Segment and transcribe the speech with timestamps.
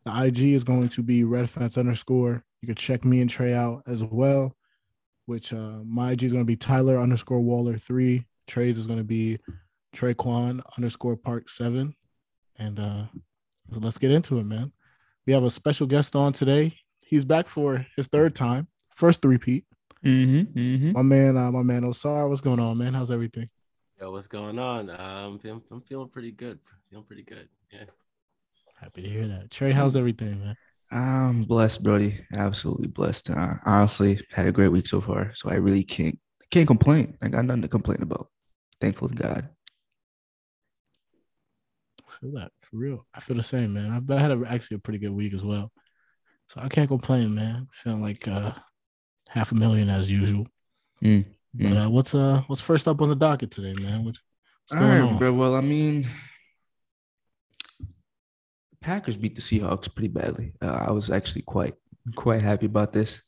[0.04, 2.44] The IG is going to be redfence underscore.
[2.62, 4.55] You can check me and Trey out as well,
[5.26, 8.26] which uh, my IG is going to be Tyler underscore Waller three.
[8.48, 9.40] Trey's is going to be
[9.95, 11.95] Traquan underscore Park seven.
[12.58, 13.05] And uh,
[13.72, 14.72] so let's get into it, man.
[15.26, 16.76] We have a special guest on today.
[17.00, 19.66] He's back for his third time, first repeat.
[20.05, 20.91] Mm-hmm, mm-hmm.
[20.94, 22.94] My man, uh, my man Osar, what's going on, man?
[22.94, 23.50] How's everything?
[24.00, 24.89] Yo, what's going on?
[24.89, 26.59] Um, I'm, I'm feeling pretty good.
[26.89, 27.48] Feeling pretty good.
[27.72, 27.84] Yeah.
[28.80, 29.52] Happy to hear that.
[29.52, 30.55] Trey, how's everything, man?
[30.91, 32.20] I'm blessed, Brody.
[32.34, 33.30] Absolutely blessed.
[33.30, 37.17] Uh, honestly, had a great week so far, so I really can't can't complain.
[37.22, 38.28] I got nothing to complain about.
[38.81, 39.50] Thankful to God.
[42.08, 43.06] I feel that for real.
[43.14, 43.92] I feel the same, man.
[43.92, 45.72] I've had a, actually a pretty good week as well,
[46.50, 47.67] so I can't complain, man.
[47.72, 48.52] Feeling like uh,
[49.30, 50.45] half a million as usual.
[51.02, 54.03] Mm, But uh, what's uh what's first up on the docket today, man?
[54.03, 54.17] What,
[54.67, 55.17] what's All going right, on?
[55.17, 55.34] bro.
[55.34, 56.08] Well, I mean,
[58.82, 60.54] Packers beat the Seahawks pretty badly.
[60.62, 61.74] Uh, I was actually quite
[62.16, 63.22] quite happy about this.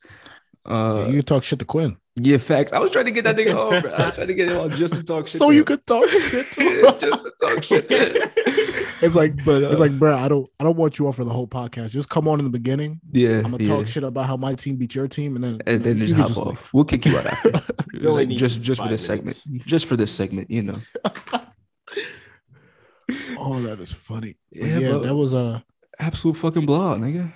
[0.65, 2.71] Uh, Yeah, you can talk shit to Quinn, yeah, facts.
[2.71, 3.81] I was trying to get that nigga on.
[3.81, 3.91] Bro.
[3.91, 5.39] I was trying to get him on just to talk shit.
[5.39, 5.65] so to you him.
[5.65, 6.99] could talk shit to him.
[6.99, 7.89] just to talk shit.
[9.03, 11.25] It's like, But, it's uh, like, bro, I don't, I don't want you on for
[11.25, 11.89] the whole podcast.
[11.89, 13.01] Just come on in the beginning.
[13.11, 13.67] yeah, I'm gonna yeah.
[13.75, 16.15] talk shit about how my team beat your team, and then and then you just
[16.15, 16.47] can hop off.
[16.47, 16.69] leave.
[16.73, 17.49] We'll kick you out after.
[17.95, 20.77] It like just just for five this segment, just for this segment, you know.
[23.45, 24.35] Oh, that is funny.
[24.51, 25.63] But Yeah, Yeah, that was a
[25.99, 27.31] Absolute fucking blowout, nigga.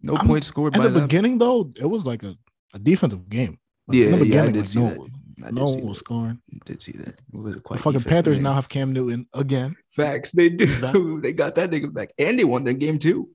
[0.00, 1.04] No I'm- points scored by the them.
[1.06, 1.70] beginning though.
[1.80, 2.36] It was like a,
[2.74, 3.58] a defensive game.
[3.86, 5.46] Like, Yeah, yeah, I did like, see no, that.
[5.46, 6.40] I no one was scoring.
[6.64, 7.08] Did see that.
[7.08, 10.32] It was The fucking Panthers now have Cam Newton again, facts.
[10.32, 11.20] They do.
[11.22, 13.28] they got that nigga back, and they won their game too.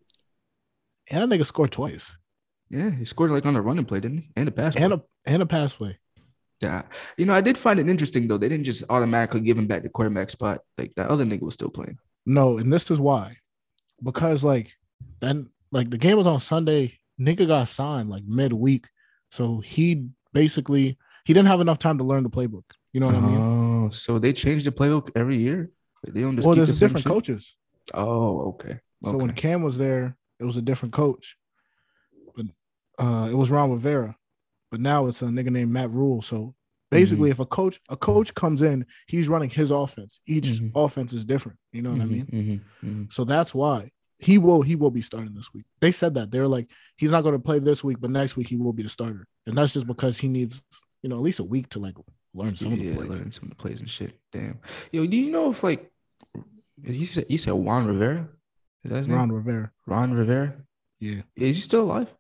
[1.12, 2.16] and that nigga scored twice,
[2.70, 4.30] Yeah, he scored like on a running play, didn't he?
[4.36, 4.76] And a pass.
[4.76, 5.02] and play.
[5.28, 5.98] a and a pass play.
[6.62, 6.84] Yeah.
[7.18, 8.38] You know, I did find it interesting though.
[8.38, 10.62] They didn't just automatically give him back the quarterback spot.
[10.78, 11.98] Like that other nigga was still playing.
[12.26, 13.38] No, and this is why,
[14.04, 14.74] because like
[15.20, 17.00] then like the game was on Sunday.
[17.20, 18.88] Nigga got signed like midweek,
[19.32, 22.64] so he basically he didn't have enough time to learn the playbook.
[22.94, 23.38] You know what I mean?
[23.38, 25.70] Oh, so they change the playbook every year.
[26.08, 27.12] They don't just Well, there's the different shit?
[27.12, 27.56] coaches.
[27.94, 28.80] Oh, okay.
[29.04, 29.18] So okay.
[29.18, 31.38] when Cam was there, it was a different coach,
[32.36, 32.46] but
[32.98, 34.16] uh, it was Ron Rivera.
[34.72, 36.22] But now it's a nigga named Matt Rhule.
[36.22, 36.54] So
[36.92, 40.22] basically, if a coach a coach comes in, he's running his offense.
[40.28, 40.72] Each Mhm.
[40.76, 41.58] offense is different.
[41.72, 42.26] You know what I mean?
[42.28, 43.14] Mhm, mhm.
[43.14, 45.66] So that's why he will he will be starting this week.
[45.80, 48.36] They said that they were like he's not going to play this week, but next
[48.38, 50.62] week he will be the starter, and that's just because he needs
[51.02, 51.96] you know at least a week to like
[52.34, 53.10] learn some of the plays.
[53.10, 54.20] learn some of the plays and shit.
[54.32, 54.60] Damn.
[54.92, 55.92] Yo, do you know if like
[56.84, 58.30] you said you said Juan Rivera?
[58.84, 59.36] Is that his Ron name?
[59.36, 60.56] Rivera, Ron Rivera?
[61.00, 62.14] yeah, Yeah, is he still alive?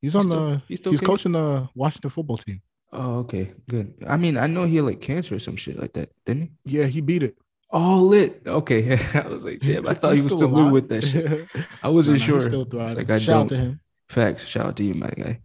[0.00, 2.62] He's He's on still- the he's still he's coaching the Washington football team.
[2.92, 3.94] Oh, okay, good.
[4.06, 6.78] I mean, I know he had like cancer or some shit like that, didn't he?
[6.78, 7.36] Yeah, he beat it.
[7.70, 8.42] Oh, lit.
[8.46, 11.46] Okay, I was like, damn, I thought he was still new with that shit.
[11.82, 12.40] I wasn't no, sure.
[12.40, 12.66] Still.
[12.72, 13.80] Like, I Shout out don't- to him.
[14.08, 14.46] Facts.
[14.46, 15.40] Shout out to you, my guy.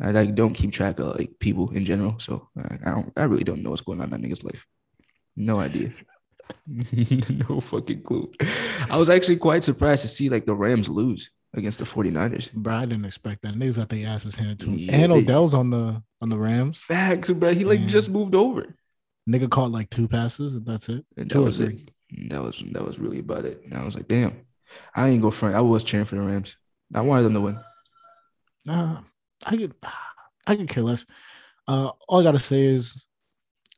[0.00, 3.12] I like don't keep track of like people in general, so I, I don't.
[3.16, 4.64] I really don't know what's going on in that nigga's life.
[5.36, 5.92] No idea.
[6.66, 8.30] no fucking clue.
[8.90, 12.52] I was actually quite surprised to see like the Rams lose against the 49ers.
[12.52, 13.54] Bro, I didn't expect that.
[13.54, 14.78] Niggas got their asses handed to him.
[14.78, 16.80] Yeah, and they- Odell's on the on the Rams.
[16.82, 17.52] Facts, bro.
[17.54, 17.88] He like Man.
[17.88, 18.74] just moved over.
[19.28, 21.04] Nigga caught like two passes, and that's it.
[21.16, 21.78] And that Two was it.
[22.28, 23.62] That was that was really about it.
[23.64, 24.40] And I was like, damn,
[24.94, 25.54] I ain't go front.
[25.54, 26.56] I was cheering for the Rams.
[26.94, 27.58] I wanted them to win.
[28.66, 29.00] Nah,
[29.46, 29.74] I could
[30.46, 31.04] I could care less.
[31.66, 33.06] Uh, all I gotta say is,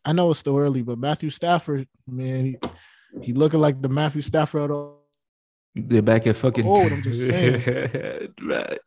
[0.05, 2.59] I know it's still early, but Matthew Stafford, man, he,
[3.23, 4.71] he looking like the Matthew Stafford.
[5.79, 6.65] They're back at fucking.
[6.67, 7.63] Oh, I'm just saying.
[8.43, 8.79] right.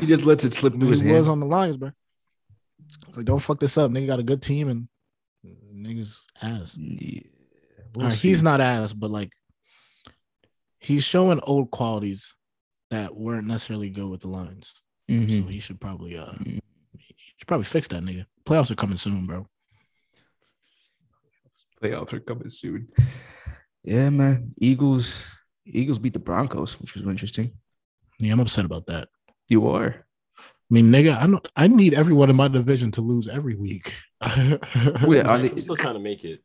[0.00, 1.28] He just lets it slip through he his was hands.
[1.28, 1.90] on the Lions, bro.
[3.08, 3.90] It's Like, don't fuck this up.
[3.90, 4.88] Nigga got a good team and
[5.74, 6.76] niggas ass.
[6.78, 7.20] Yeah.
[7.96, 9.30] All right, he's not ass, but like
[10.78, 12.34] he's showing old qualities
[12.90, 14.80] that weren't necessarily good with the Lions.
[15.08, 15.50] So Mhm.
[15.50, 16.60] he should probably uh Mhm.
[16.96, 18.24] he should probably fix that nigga.
[18.46, 19.46] Playoffs are coming soon, bro.
[21.82, 22.88] Playoffs are coming soon.
[23.84, 24.54] Yeah, man.
[24.58, 25.24] Eagles.
[25.68, 27.52] Eagles beat the Broncos, which was interesting.
[28.20, 29.08] Yeah, I'm upset about that.
[29.48, 30.04] You are.
[30.38, 33.94] I mean, nigga, I don't I need everyone in my division to lose every week.
[35.06, 36.42] Wait, are I'm they, still trying to make it.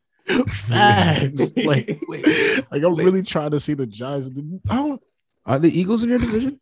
[0.48, 1.52] Facts.
[1.56, 2.26] like, Wait,
[2.70, 3.04] like I'm wait.
[3.04, 4.30] really trying to see the Giants.
[4.70, 5.02] I don't
[5.44, 6.58] are the Eagles in your division?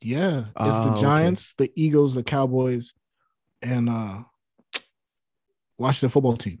[0.00, 0.40] yeah.
[0.60, 1.00] It's Oh, the okay.
[1.00, 2.94] Giants, the Eagles, the Cowboys,
[3.62, 4.22] and uh
[5.78, 6.60] Washington football team.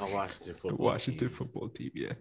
[0.00, 0.56] I watched it.
[0.66, 2.14] The Washington football team, yeah.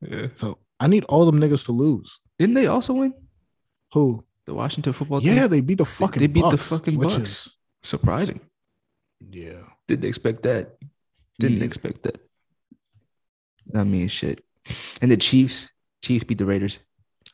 [0.00, 0.26] Yeah.
[0.34, 2.20] So I need all them niggas to lose.
[2.38, 3.14] Didn't they also win?
[3.92, 4.24] Who?
[4.46, 5.36] The Washington football team?
[5.36, 6.20] Yeah, they beat the fucking.
[6.20, 7.22] they beat the Bucks, fucking which Bucks.
[7.22, 8.40] is Surprising.
[9.30, 9.62] yeah.
[9.88, 10.76] Didn't expect that.
[11.38, 11.64] Didn't Yeah.
[11.64, 12.20] expect that.
[13.74, 14.44] I mean, shit.
[15.00, 15.68] And the Chiefs,
[16.02, 16.78] Chiefs beat the Raiders.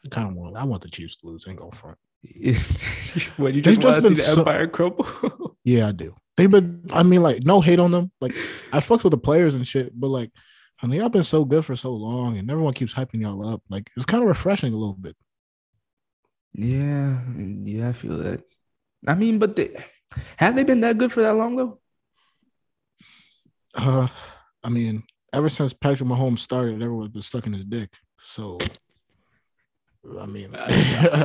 [0.05, 0.57] I kind of want.
[0.57, 1.47] I want the Chiefs to lose.
[1.49, 1.99] Ain't going front.
[3.37, 5.07] what you They've just want to see the so- empire crumble?
[5.65, 6.15] Yeah, I do.
[6.39, 6.87] They've been.
[6.91, 8.11] I mean, like, no hate on them.
[8.21, 8.33] Like,
[8.73, 10.31] I fucks with the players and shit, but like,
[10.83, 13.63] I mean, y'all been so good for so long, and everyone keeps hyping y'all up.
[13.69, 15.17] Like, it's kind of refreshing a little bit.
[16.55, 18.43] yeah, yeah, I feel that.
[19.07, 19.71] I mean, but they,
[20.39, 21.79] have they been that good for that long though?
[23.75, 24.09] Uh,
[24.63, 27.95] I mean, ever since Patrick Mahomes started, everyone's been stuck in his dick.
[28.19, 28.59] So,
[30.19, 30.53] I mean,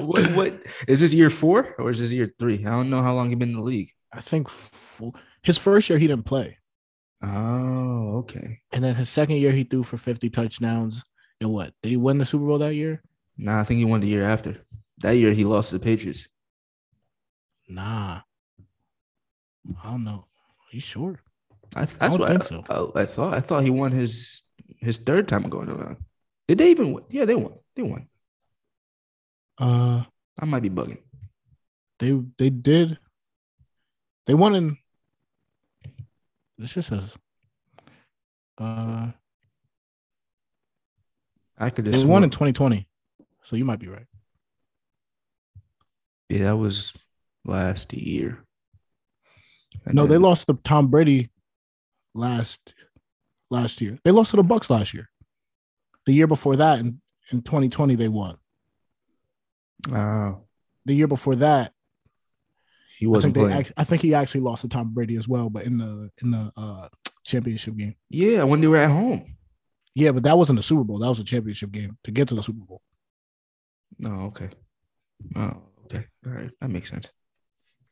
[0.05, 2.65] what, what is this year four or is this year three?
[2.65, 3.91] I don't know how long he's been in the league.
[4.13, 4.49] I think
[5.41, 6.57] his first year he didn't play,
[7.23, 8.59] Oh, okay.
[8.71, 11.03] and then his second year he threw for fifty touchdowns.
[11.41, 13.01] And what did he win the Super Bowl that year?
[13.37, 14.57] Nah, I think he won the year after.
[14.99, 16.27] That year he lost to the Patriots.
[17.67, 18.21] Nah,
[19.83, 20.25] I don't know.
[20.27, 21.19] Are you sure?
[21.75, 22.63] I, that's don't think I, so.
[22.95, 23.33] I, I thought.
[23.33, 24.43] I thought he won his
[24.79, 25.97] his third time going around.
[26.47, 27.03] Did they even win?
[27.09, 27.53] Yeah, they won.
[27.75, 28.07] They won.
[29.57, 30.03] Uh,
[30.39, 30.99] I might be bugging.
[31.99, 32.97] they they did.
[34.27, 34.77] They won in.
[36.57, 37.17] This just says.
[38.57, 39.11] Uh,
[41.57, 42.23] I could won sworn.
[42.23, 42.87] in 2020,
[43.43, 44.05] so you might be right.
[46.29, 46.93] Yeah, that was
[47.43, 48.43] last year.
[49.85, 51.29] And No, they lost to Tom Brady
[52.13, 52.73] last
[53.49, 53.99] last year.
[54.03, 55.09] They lost to the Bucks last year.
[56.05, 58.37] The year before that, in, in 2020, they won.
[59.91, 60.41] Oh,
[60.85, 61.73] The year before that,
[62.97, 63.39] he I think wasn't they.
[63.41, 63.57] playing.
[63.59, 66.31] Act, I think he actually lost to Tom Brady as well, but in the in
[66.31, 66.87] the uh,
[67.23, 67.95] championship game.
[68.09, 69.35] yeah, when they were at home.
[69.95, 70.99] Yeah, but that wasn't a Super Bowl.
[70.99, 72.81] That was a championship game to get to the Super Bowl.
[74.05, 74.49] Oh, okay.
[75.35, 76.05] Oh, okay.
[76.25, 77.09] All right, that makes sense.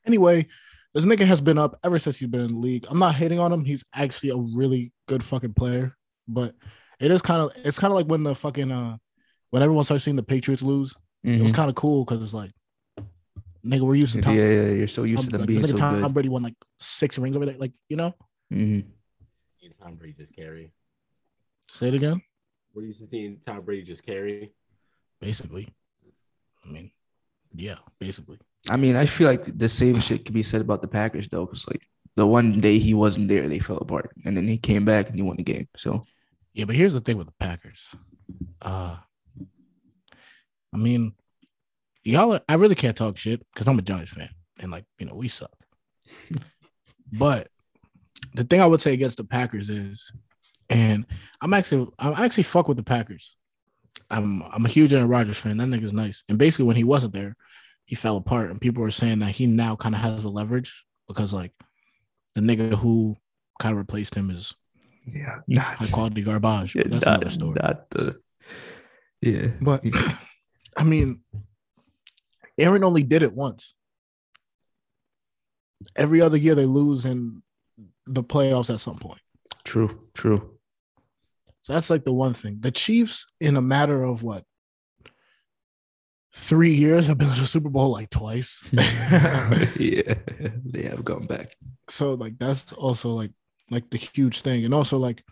[0.05, 0.47] Anyway,
[0.93, 2.85] this nigga has been up ever since he's been in the league.
[2.89, 3.63] I'm not hating on him.
[3.63, 5.95] He's actually a really good fucking player.
[6.27, 6.55] But
[6.99, 8.97] it is kind of it's kind of like when the fucking uh
[9.49, 10.95] when everyone starts seeing the Patriots lose.
[11.23, 11.55] It was Mhm.
[11.55, 12.51] kind of cool because it's like
[13.65, 14.35] nigga, we're used to Yeah, Tom.
[14.37, 16.13] yeah, you're so used to them like, being this so nigga Tom good.
[16.13, 17.57] Brady won like six rings over there.
[17.57, 18.13] Like, you know?
[18.51, 18.85] Mhm.
[19.81, 20.71] Tom Brady just carry.
[21.69, 22.21] Say it again.
[22.73, 24.53] We're used to seeing Tom Brady just carry.
[25.19, 25.67] Basically.
[26.65, 26.91] I mean,
[27.53, 28.39] yeah, basically.
[28.69, 31.45] I mean, I feel like the same shit could be said about the Packers though,
[31.45, 31.81] because like
[32.15, 35.15] the one day he wasn't there, they fell apart, and then he came back and
[35.17, 35.67] he won the game.
[35.75, 36.05] So
[36.53, 37.93] Yeah, but here's the thing with the Packers.
[38.61, 38.97] Uh
[40.73, 41.13] I mean,
[42.03, 44.29] y'all are- I really can't talk shit because I'm a Giants fan
[44.59, 45.55] and like, you know, we suck.
[47.11, 47.47] but
[48.33, 50.11] the thing I would say against the Packers is,
[50.69, 51.05] and
[51.41, 53.37] I'm actually I actually fuck with the Packers.
[54.09, 55.57] I'm I'm a huge Aaron Rodgers fan.
[55.57, 56.23] That nigga's nice.
[56.29, 57.35] And basically when he wasn't there,
[57.85, 58.49] he fell apart.
[58.49, 61.51] And people were saying that he now kind of has the leverage because like
[62.33, 63.15] the nigga who
[63.59, 64.55] kind of replaced him is
[65.05, 66.73] yeah, not high quality garbage.
[66.73, 67.57] But that's another story.
[67.61, 68.19] Not the
[69.21, 69.83] yeah, But
[70.77, 71.21] I mean,
[72.57, 73.75] Aaron only did it once.
[75.95, 77.41] Every other year they lose in
[78.05, 79.21] the playoffs at some point.
[79.63, 80.51] true, true.
[81.61, 82.57] So that's like the one thing.
[82.59, 84.43] The Chiefs, in a matter of what,
[86.35, 88.61] three years, have been to the Super Bowl like twice.
[88.73, 90.15] yeah,
[90.65, 91.55] they have gone back.
[91.87, 93.31] so like that's also like
[93.71, 94.65] like the huge thing.
[94.65, 95.23] And also like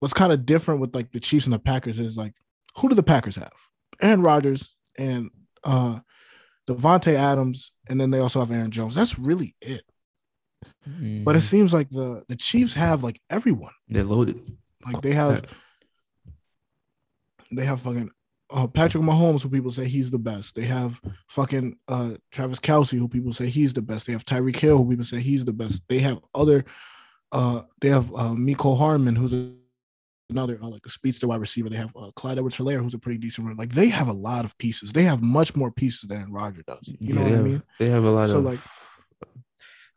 [0.00, 2.34] what's kind of different with like the Chiefs and the Packers is like
[2.76, 3.52] who do the Packers have?
[4.00, 5.30] Aaron Rodgers and
[5.66, 5.98] uh
[6.68, 8.94] Davante Adams, and then they also have Aaron Jones.
[8.94, 9.82] That's really it.
[11.24, 11.42] But it Mhm.
[11.42, 13.72] seems like the the Chiefs have like everyone.
[13.88, 14.38] they're loaded.
[14.84, 15.44] Like they have
[17.52, 18.10] they have fucking
[18.50, 20.54] uh, Patrick Mahomes, who people say he's the best.
[20.54, 24.06] They have fucking uh, Travis Kelce, who people say he's the best.
[24.06, 25.82] They have Tyreek Hill, who people say he's the best.
[25.88, 26.64] They have other,
[27.32, 29.52] uh, they have uh, Miko Harmon, who's a,
[30.30, 31.68] another uh, like a speedster wide receiver.
[31.68, 33.56] They have uh, Clyde Edwards-Helaire, who's a pretty decent runner.
[33.56, 34.92] Like they have a lot of pieces.
[34.92, 36.86] They have much more pieces than Roger does.
[36.88, 37.62] You Yeah, know what I mean?
[37.78, 38.60] They have a lot So, of like-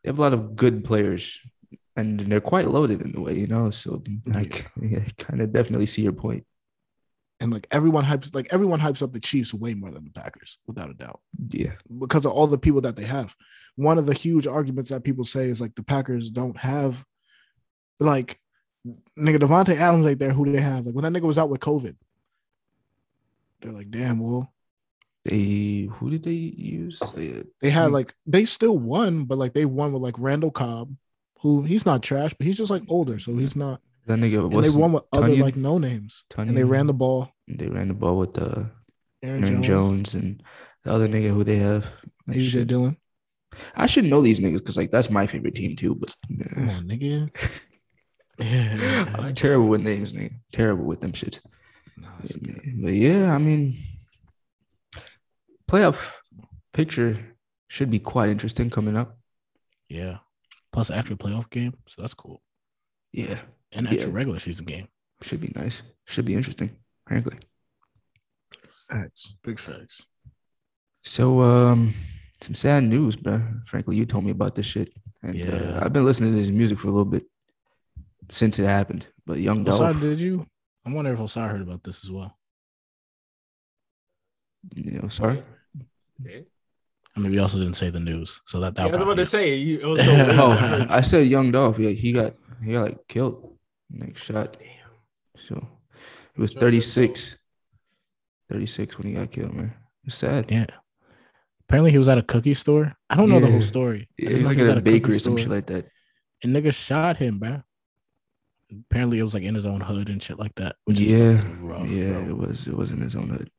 [0.02, 1.40] they have a lot of good players,
[1.94, 3.70] and they're quite loaded in a way, you know.
[3.70, 4.48] So I,
[4.80, 6.46] yeah, I kind of definitely see your point.
[7.42, 10.58] And like everyone hypes, like everyone hypes up the Chiefs way more than the Packers,
[10.66, 11.20] without a doubt.
[11.48, 13.34] Yeah, because of all the people that they have.
[13.76, 17.04] One of the huge arguments that people say is like the Packers don't have
[17.98, 18.38] like
[19.18, 20.32] nigga Davante Adams ain't there.
[20.32, 20.86] Who do they have?
[20.86, 21.96] Like when that nigga was out with COVID,
[23.60, 24.52] they're like, damn, well,
[25.24, 26.98] They who did they use?
[27.14, 30.94] They, They had like they still won, but like they won with like Randall Cobb,
[31.40, 33.80] who he's not trash, but he's just like older, so he's not.
[34.06, 34.52] that nigga.
[34.52, 37.32] And they won with other like no names, and they ran the ball.
[37.48, 38.64] They ran the ball with uh,
[39.22, 40.14] Aaron, Aaron Jones, Jones.
[40.14, 40.42] and
[40.84, 41.92] the other nigga who they have.
[42.26, 42.68] Like, AJ shit.
[42.68, 42.96] Dillon.
[43.74, 45.94] I should know these niggas because like that's my favorite team too.
[45.96, 46.72] But Come nah.
[46.76, 47.30] on, nigga.
[48.40, 50.32] Yeah, I'm terrible with names, nigga.
[50.52, 51.40] Terrible with them shit.
[51.96, 52.58] Nah, it's good.
[52.82, 53.76] But yeah, I mean,
[55.70, 56.14] playoff
[56.72, 57.18] picture
[57.68, 59.16] should be quite interesting coming up.
[59.88, 60.18] yeah.
[60.72, 62.40] Plus extra playoff game, so that's cool.
[63.12, 63.40] Yeah,
[63.72, 64.14] And extra Yeah.
[64.16, 64.86] regular season game.
[65.22, 65.82] should be nice.
[66.06, 66.76] Should be interesting,
[67.08, 67.36] frankly.
[68.70, 70.06] Facts, big facts.
[71.02, 71.92] So, um,
[72.40, 73.42] some sad news, bro.
[73.66, 74.92] Frankly, you told me about this shit,
[75.24, 75.46] and Yeah.
[75.56, 77.24] uh, I've been listening to this music for a little bit
[78.30, 79.06] since it happened.
[79.26, 80.46] But Young Osar, Dolph, did you?
[80.86, 82.36] I wonder if Osar heard about this as well.
[84.74, 85.42] you know, sorry.
[86.24, 86.44] Okay.
[87.16, 88.82] I mean, we also didn't say the news, so that that.
[88.82, 89.80] Yeah, I was about probably- to say you.
[89.80, 90.12] It was so.
[90.12, 91.78] Oh, I said Young Dolph.
[91.78, 93.56] Yeah, he got he got like killed,
[93.96, 94.56] like shot.
[94.58, 94.68] Damn.
[95.36, 95.66] So
[96.36, 97.36] it was Sure, 36.
[98.48, 99.72] 36 when he got killed, man.
[100.04, 100.50] It's sad.
[100.50, 100.66] Yeah.
[101.68, 102.94] Apparently, he was at a cookie store.
[103.08, 104.08] I don't know the whole story.
[104.10, 105.48] I Yeah, just he's know like he was at a cookie bakery or some shit
[105.48, 105.86] like that.
[106.42, 107.62] And niggas shot him, bro.
[108.72, 110.76] Apparently, it was like in his own hood and shit like that.
[110.84, 112.28] Which Yeah, rough, yeah, bro.
[112.28, 112.66] it was.
[112.66, 113.50] It was in his own hood.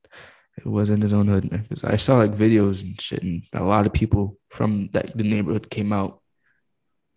[0.57, 1.63] It was in his own hood, man.
[1.67, 5.23] Because I saw like videos and shit, and a lot of people from that the
[5.23, 6.21] neighborhood came out,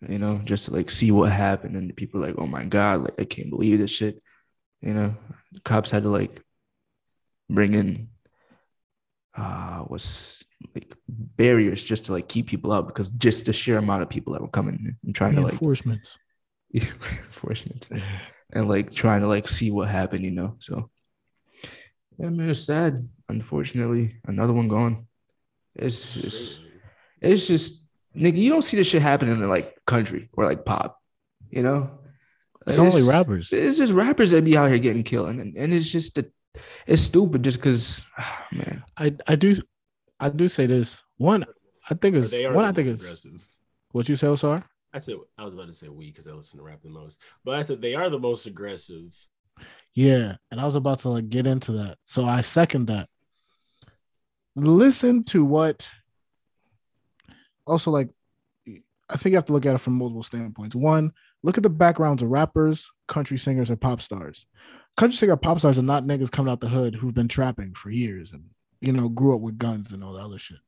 [0.07, 1.75] you know, just to like see what happened.
[1.75, 4.21] And the people were like, "Oh my god, like I can't believe this shit."
[4.81, 5.15] You know,
[5.51, 6.41] the cops had to like
[7.49, 8.09] bring in
[9.37, 14.01] uh was like barriers just to like keep people out because just the sheer amount
[14.01, 16.17] of people that were coming and trying to like Reinforcements.
[17.11, 17.89] reinforcements
[18.51, 20.55] and like trying to like see what happened, you know.
[20.59, 20.89] So
[22.17, 23.07] yeah, man, it's sad.
[23.29, 25.07] Unfortunately, another one gone.
[25.75, 26.61] It's just
[27.21, 30.99] it's just nigga, you don't see this shit happening in like country or like pop,
[31.49, 31.99] you know.
[32.67, 33.53] It's only rappers.
[33.53, 36.31] It's just rappers that be out here getting killed, and, and it's just that
[36.87, 38.83] it's stupid just because, ah, man.
[38.97, 39.61] I I do
[40.19, 41.03] I do say this.
[41.17, 41.45] One,
[41.89, 42.65] I think it's one.
[42.65, 43.27] I think most it's
[43.91, 44.63] what you say, Osar.
[44.95, 47.21] I said I was about to say we because I listen to rap the most,
[47.43, 49.13] but I said they are the most aggressive.
[49.93, 51.97] Yeah, and I was about to like get into that.
[52.05, 53.09] So I second that.
[54.55, 55.89] Listen to what
[57.67, 58.09] also like
[58.67, 60.77] I think you have to look at it from multiple standpoints.
[60.77, 61.11] One,
[61.43, 64.47] look at the backgrounds of rappers, country singers, and pop stars.
[64.95, 67.89] Country singer pop stars are not niggas coming out the hood who've been trapping for
[67.89, 68.45] years and
[68.79, 70.59] you know grew up with guns and all the other shit.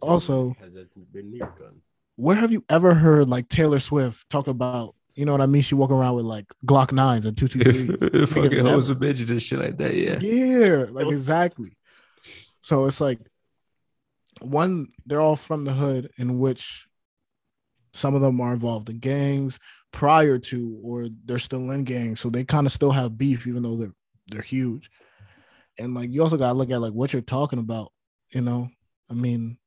[0.00, 1.82] Also- has that been near gun.
[2.16, 5.62] Where have you ever heard like Taylor Swift talk about, you know what I mean?
[5.62, 8.30] She walk around with like Glock nines and two two threes.
[8.30, 9.94] Fucking hoes and bitches and shit like that.
[9.94, 10.18] Yeah.
[10.20, 11.76] Yeah, like exactly.
[12.60, 13.18] So it's like
[14.40, 16.86] one, they're all from the hood in which
[17.92, 19.58] some of them are involved in gangs
[19.92, 22.20] prior to, or they're still in gangs.
[22.20, 23.94] So they kind of still have beef, even though they're
[24.28, 24.90] they're huge.
[25.78, 27.92] And like you also gotta look at like what you're talking about,
[28.30, 28.68] you know.
[29.10, 29.58] I mean,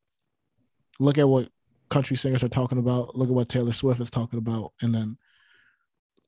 [1.00, 1.50] look at what
[1.89, 5.17] country singers are talking about, look at what Taylor Swift is talking about, and then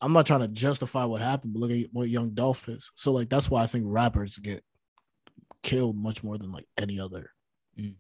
[0.02, 2.92] I'm not trying to justify what happened, but look at what Young Dolph is.
[2.96, 4.64] So like that's why I think rappers get
[5.62, 7.32] killed much more than like any other.
[7.80, 7.96] Mm.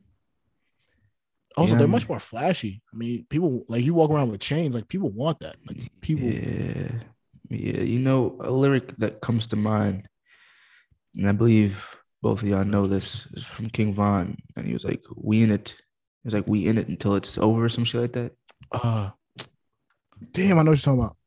[1.56, 2.82] Also, Yeah, they're I much more flashy.
[2.94, 5.58] I mean, people like you walk around with chains, like people want that.
[5.68, 6.91] Like people, Yeah.
[7.50, 7.82] Yeah.
[7.82, 10.08] You know, a lyric that comes to mind,
[11.18, 14.38] and I believe both of y'all know this, is from King Von.
[14.56, 15.75] And he was like, We in it.
[16.24, 18.34] Was like, We in it until it's over or some shit like that.
[18.72, 19.10] uh,
[20.34, 21.18] damn, I know what you're talking about.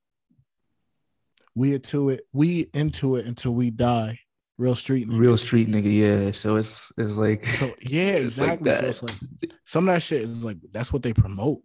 [1.57, 4.21] We into it, we into it until we die.
[4.59, 5.19] Real street, nigga.
[5.19, 5.93] Real street nigga.
[6.27, 6.33] Yeah.
[6.33, 8.73] So it's it's like So yeah, It's like exactly.
[8.73, 11.61] so it's like some of that shit is like that's what they promote.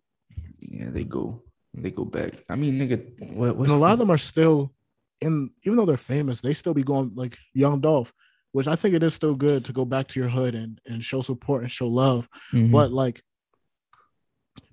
[0.62, 1.44] yeah, they go
[1.76, 2.34] they go back.
[2.50, 4.74] I mean, nigga, what And a lot of them are still
[5.22, 8.12] in, even though they're famous, they still be going like Young Dolph,
[8.52, 11.04] which I think it is still good to go back to your hood and and
[11.04, 12.28] show support and show love.
[12.52, 12.72] Mhm.
[12.72, 13.22] But like,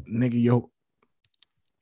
[0.08, 0.70] nigga, yo,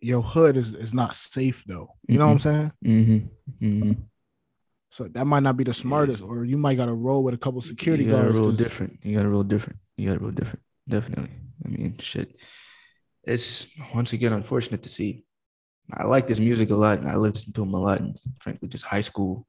[0.00, 1.88] your hood is is not safe though.
[2.08, 2.72] You know what I'm saying?
[2.84, 3.28] Mhm.
[3.60, 4.02] Mhm.
[4.90, 7.38] So that might not be the smartest, or you might got to roll with a
[7.38, 8.38] couple security you gotta guards.
[8.38, 9.00] roll different.
[9.02, 9.78] You gotta roll different.
[9.96, 10.62] You gotta roll different.
[10.88, 11.30] Definitely.
[11.64, 12.38] I mean, shit.
[13.24, 15.24] It's once again unfortunate to see.
[15.92, 18.00] I like this music a lot, and I listen to him a lot.
[18.00, 19.46] And frankly, just high school,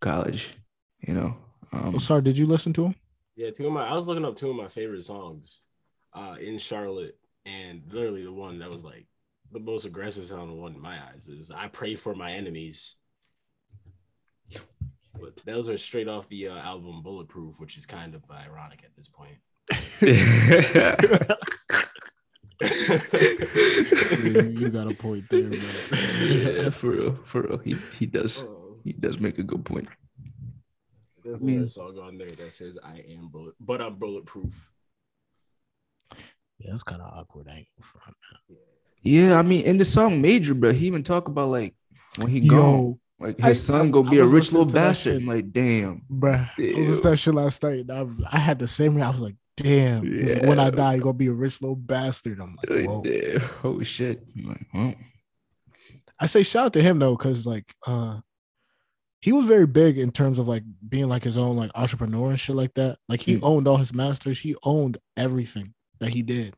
[0.00, 0.54] college.
[1.00, 1.36] You know.
[1.72, 2.94] Um, Oh, sorry, did you listen to him?
[3.36, 5.60] Yeah, two of my I was looking up two of my favorite songs
[6.14, 9.06] uh in Charlotte, and literally the one that was like
[9.52, 12.96] the most aggressive sound one in my eyes is I pray for my enemies.
[15.18, 18.94] But those are straight off the uh, album Bulletproof, which is kind of ironic at
[18.96, 19.38] this point.
[22.62, 25.60] you, you got a point there, man.
[26.20, 27.58] yeah, for real, for real.
[27.58, 29.88] He he does Oh, he does make a good point.
[31.26, 34.54] There's mean- another song on there that says "I am bullet," but I'm bulletproof.
[36.58, 37.48] Yeah, that's kind of awkward.
[37.48, 38.16] I ain't gonna front.
[39.02, 41.74] Yeah, I mean, in the song Major, bro, he even talk about like
[42.16, 44.64] when he gone, Yo, like I- his son I- gonna I be a rich little
[44.66, 45.14] bastard.
[45.14, 45.22] shit.
[45.22, 46.02] I'm like, damn.
[46.10, 47.80] bruh, I was listening that shit last night.
[47.88, 49.00] And I, I had the same.
[49.02, 50.04] I was like, damn.
[50.04, 52.40] He's like, when I die, you're gonna be a rich little bastard.
[52.40, 53.02] I'm like, Like, whoa.
[53.02, 53.42] damn.
[53.62, 54.24] Oh shit.
[54.38, 54.94] I'm like, well,
[56.18, 58.20] I say shout out to him though, because like uh
[59.26, 62.38] he was very big in terms of like being like his own like entrepreneur and
[62.38, 62.96] shit like that.
[63.08, 66.54] Like he owned all his masters, he owned everything that he did.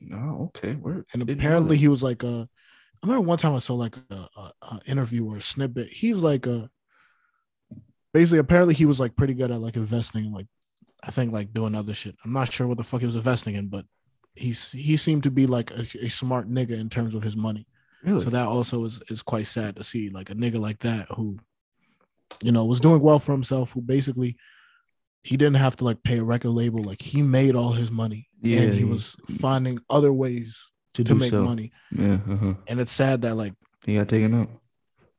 [0.00, 1.04] no, okay, word.
[1.12, 4.52] And apparently he was like uh I remember one time I saw like a, a,
[4.62, 5.88] a interview or a snippet.
[5.90, 6.70] He's like a
[8.14, 10.46] basically apparently he was like pretty good at like investing, like
[11.02, 12.16] I think like doing other shit.
[12.24, 13.84] I'm not sure what the fuck he was investing in, but
[14.34, 17.66] he's he seemed to be like a, a smart nigga in terms of his money.
[18.02, 18.24] really.
[18.24, 21.36] So that also is is quite sad to see, like a nigga like that who,
[22.42, 24.36] you know, was doing well for himself, who basically
[25.22, 28.28] he didn't have to like pay a record label, like he made all his money,
[28.42, 31.42] Yeah, and he he- was finding other ways to, to make so.
[31.42, 31.72] money.
[31.90, 32.54] Yeah, uh-huh.
[32.68, 33.54] And it's sad that like,
[33.84, 34.48] he got taken out.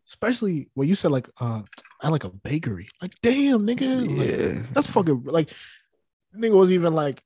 [0.08, 1.62] especially when you said like, uh,
[2.02, 5.50] I like a bakery, like damn nigga, like, Yeah, that's fucking like,
[6.36, 7.22] nigga was even like,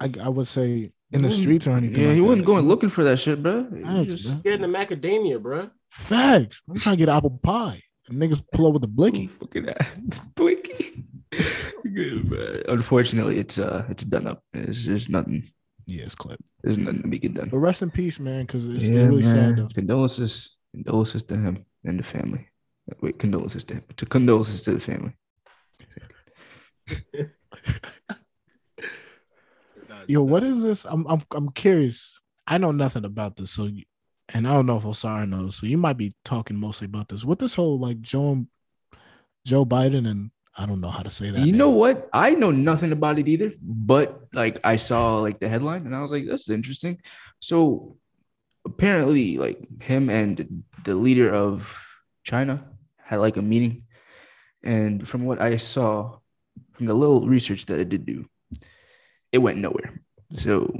[0.00, 2.00] I, I would say in the streets or anything.
[2.00, 2.26] Yeah, like he that.
[2.26, 3.64] wasn't Like, going looking for that shit, bro.
[3.72, 4.52] He Thanks, just- bro.
[4.52, 5.70] Getting the macadamia, bro.
[5.90, 6.62] Facts.
[6.68, 7.82] I'm trying to get apple pie.
[8.08, 9.28] And niggas pull up with the blicky.
[9.28, 9.66] Fucking
[10.34, 11.04] Blinky.
[11.82, 12.60] Good, bro.
[12.68, 14.42] Unfortunately, it's uh, it's done up.
[14.52, 15.50] There's, there's nothing.
[15.86, 16.40] Yeah, it's clip.
[16.62, 17.48] There's nothing to be get done.
[17.50, 19.68] But rest in peace, man, because it's Yeah, really sad though.
[19.74, 22.48] Condolences, condolences to him and the family.
[23.00, 23.84] Wait, condolences to him.
[23.96, 25.14] To condolences to the family.
[30.06, 30.84] Yo, what is this?
[30.84, 32.20] I'm I'm I'm curious.
[32.46, 33.84] I know nothing about this, so you,
[34.32, 35.56] and I don't know if Osara knows.
[35.56, 37.24] So you might be talking mostly about this.
[37.24, 38.46] With this whole like Joe
[39.46, 41.40] Joe Biden and I don't know how to say that.
[41.40, 41.58] You name.
[41.58, 42.08] know what?
[42.12, 46.00] I know nothing about it either, but like I saw like the headline and I
[46.00, 47.00] was like, that's interesting.
[47.40, 47.96] So
[48.64, 51.84] apparently, like him and the leader of
[52.22, 52.64] China
[52.96, 53.84] had like a meeting.
[54.62, 56.18] And from what I saw,
[56.72, 58.26] from the little research that I did do,
[59.32, 60.00] it went nowhere.
[60.36, 60.72] So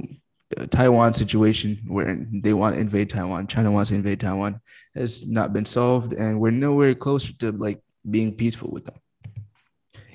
[0.69, 4.61] Taiwan situation where they want to invade Taiwan, China wants to invade Taiwan,
[4.93, 8.95] has not been solved, and we're nowhere closer to like being peaceful with them.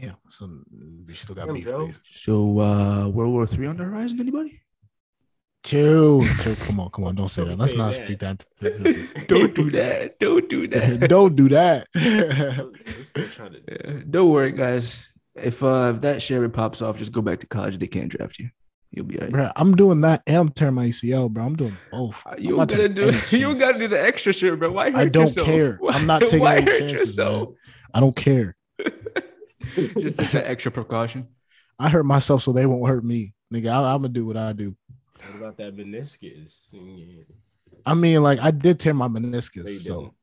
[0.00, 0.48] Yeah, so
[1.06, 1.68] we still got beef.
[2.10, 4.60] So uh World War Three on the horizon, anybody?
[5.62, 6.56] Chill, chill.
[6.56, 7.14] Come on, come on.
[7.16, 7.58] Don't say that.
[7.58, 8.46] Let's not speak that.
[9.26, 10.18] Don't do that.
[10.18, 11.00] Don't do that.
[11.08, 11.86] don't do that.
[13.32, 15.06] Trying to Yeah, Don't worry, guys.
[15.34, 17.78] If uh if that shit ever pops off, just go back to college.
[17.78, 18.48] They can't draft you.
[18.92, 19.32] You'll be all right.
[19.32, 21.44] bro, I'm doing that and I'm tearing my ACL, bro.
[21.44, 22.26] I'm doing both.
[22.26, 24.72] Uh, I'm You gotta do any you gotta do the extra shit, bro.
[24.72, 25.46] Why hurt I don't yourself?
[25.46, 25.76] care.
[25.76, 27.46] Why, I'm not taking why any chances, man.
[27.94, 28.56] I don't care.
[29.74, 31.28] just take the extra precaution.
[31.78, 33.32] I hurt myself so they won't hurt me.
[33.54, 34.76] Nigga, I, I'm gonna do what I do.
[35.24, 36.58] What about that meniscus?
[37.86, 40.14] I mean, like I did tear my meniscus, so don't.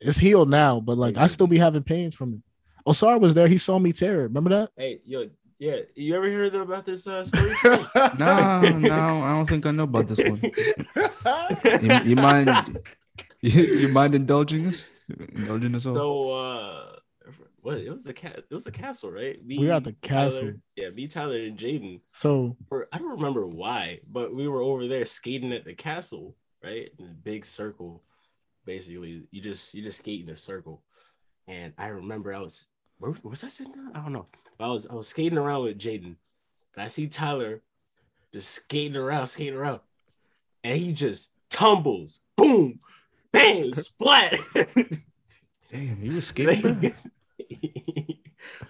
[0.00, 0.80] it's healed now.
[0.80, 2.40] But like I still be having pains from it.
[2.88, 3.46] Osar was there.
[3.46, 4.24] He saw me tear it.
[4.24, 4.70] Remember that?
[4.76, 5.28] Hey, yo,
[5.62, 5.78] yeah.
[5.94, 7.54] You ever heard about this uh, story?
[8.18, 8.98] No, no,
[9.28, 10.40] I don't think I know about this one.
[11.82, 12.48] You, you mind
[13.40, 14.84] you, you mind indulging us?
[15.38, 15.94] Indulging us all?
[15.94, 16.86] So uh
[17.60, 19.38] what it was the cat it was a castle, right?
[19.46, 20.52] Me, We were at the Tyler- castle.
[20.74, 22.00] yeah, me, Tyler, and Jaden.
[22.12, 26.34] So Or I don't remember why, but we were over there skating at the castle,
[26.64, 26.90] right?
[26.98, 28.02] In a big circle.
[28.66, 30.82] Basically, you just you just skate in a circle.
[31.46, 32.66] And I remember I was
[32.98, 33.92] where was I sitting down?
[33.94, 34.26] I don't know.
[34.60, 36.16] I was I was skating around with Jaden.
[36.74, 37.60] And I see Tyler
[38.32, 39.80] just skating around, skating around.
[40.64, 42.20] And he just tumbles.
[42.36, 42.78] Boom,
[43.32, 44.38] bang, splat.
[45.70, 46.92] Damn, you was skating,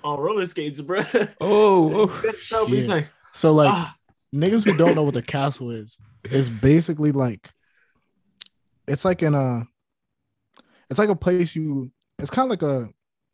[0.03, 1.03] on roller skates, bro.
[1.41, 2.21] Oh, oh.
[2.25, 2.69] That's up.
[2.69, 3.97] He's like, so like ah,
[4.35, 7.51] niggas who don't know what the castle is, is basically like
[8.87, 9.63] it's like in a
[10.91, 12.89] it's like a place you it's kind of like a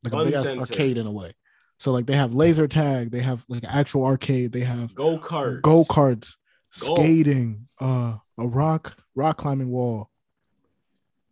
[0.04, 1.34] like a big ass arcade in a way.
[1.78, 5.62] So like they have laser tag, they have like actual arcade, they have go kart,
[5.62, 6.36] go karts,
[6.70, 10.10] skating, uh, a rock rock climbing wall.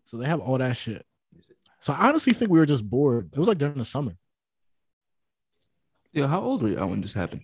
[0.06, 1.04] So they have all that shit.
[1.80, 3.30] So I honestly think we were just bored.
[3.32, 4.16] It was like during the summer.
[6.12, 7.42] Yeah, how old were you when this happened?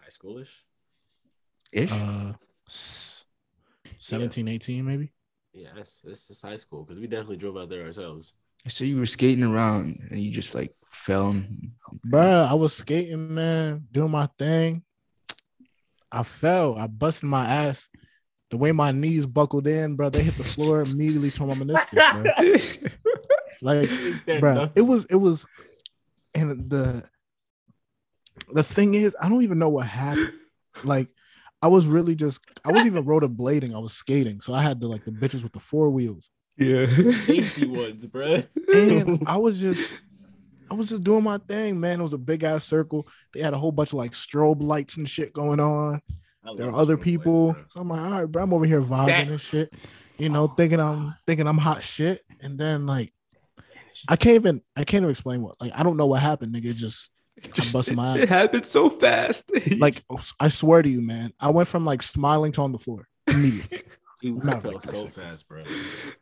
[0.00, 0.64] High schoolish.
[1.72, 1.90] Ish.
[1.92, 2.32] Uh,
[2.68, 3.24] s-
[3.98, 5.12] 17, 18 maybe.
[5.52, 8.34] Yeah, that's this is high school because we definitely drove out there ourselves.
[8.68, 11.30] So you were skating around and you just like fell.
[11.30, 11.72] and-
[12.06, 14.82] Bruh, I was skating, man, doing my thing.
[16.12, 16.76] I fell.
[16.76, 17.88] I busted my ass.
[18.50, 22.22] The way my knees buckled in, bro, they hit the floor immediately tore my meniscus,
[22.82, 22.90] bro.
[23.62, 23.88] Like,
[24.40, 25.46] bro, nothing- it was it was,
[26.34, 27.04] and the
[28.52, 30.32] the thing is, I don't even know what happened.
[30.84, 31.08] Like,
[31.62, 33.74] I was really just I wasn't even rollerblading.
[33.74, 36.86] I was skating, so I had the like the bitches with the four wheels, yeah.
[36.86, 38.42] safety ones, bro.
[38.72, 40.02] and I was just
[40.70, 42.00] I was just doing my thing, man.
[42.00, 43.06] It was a big ass circle.
[43.32, 46.00] They had a whole bunch of like strobe lights and shit going on.
[46.56, 47.56] There are other people.
[47.70, 49.72] So I'm like, all right, bro, I'm over here vibing That- and shit.
[50.18, 52.22] You know, thinking I'm thinking I'm hot shit.
[52.40, 53.12] And then like
[54.08, 56.66] I can't even I can't even explain what like I don't know what happened, nigga.
[56.66, 57.10] It just
[57.52, 58.22] Just, busting my it, ass.
[58.22, 59.52] it happened so fast.
[59.78, 60.02] like
[60.40, 61.32] I swear to you, man.
[61.38, 63.82] I went from like smiling to on the floor immediately.
[64.26, 65.62] You Not like three so fast, bro.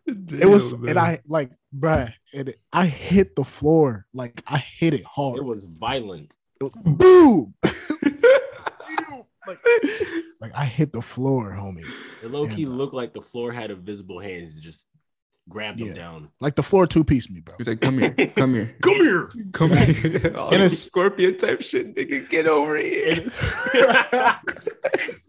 [0.07, 4.07] it was and I like bruh, it I hit the floor.
[4.13, 5.39] Like I hit it hard.
[5.39, 6.31] It was violent.
[6.61, 7.55] It was boom.
[9.47, 9.59] like,
[10.41, 11.85] like I hit the floor, homie.
[12.23, 12.77] It low key Yeah, uh, bro.
[12.79, 14.85] looked like the floor had invisible hands and just
[15.49, 15.95] grabbed them Yeah.
[15.95, 16.29] down.
[16.41, 17.55] Like the floor two piece me, bro.
[17.59, 19.31] He's like, come here, come here, Come here.
[19.53, 20.33] come here.
[20.37, 22.29] All oh, And this it's- scorpion type shit, nigga.
[22.29, 23.17] Get over here.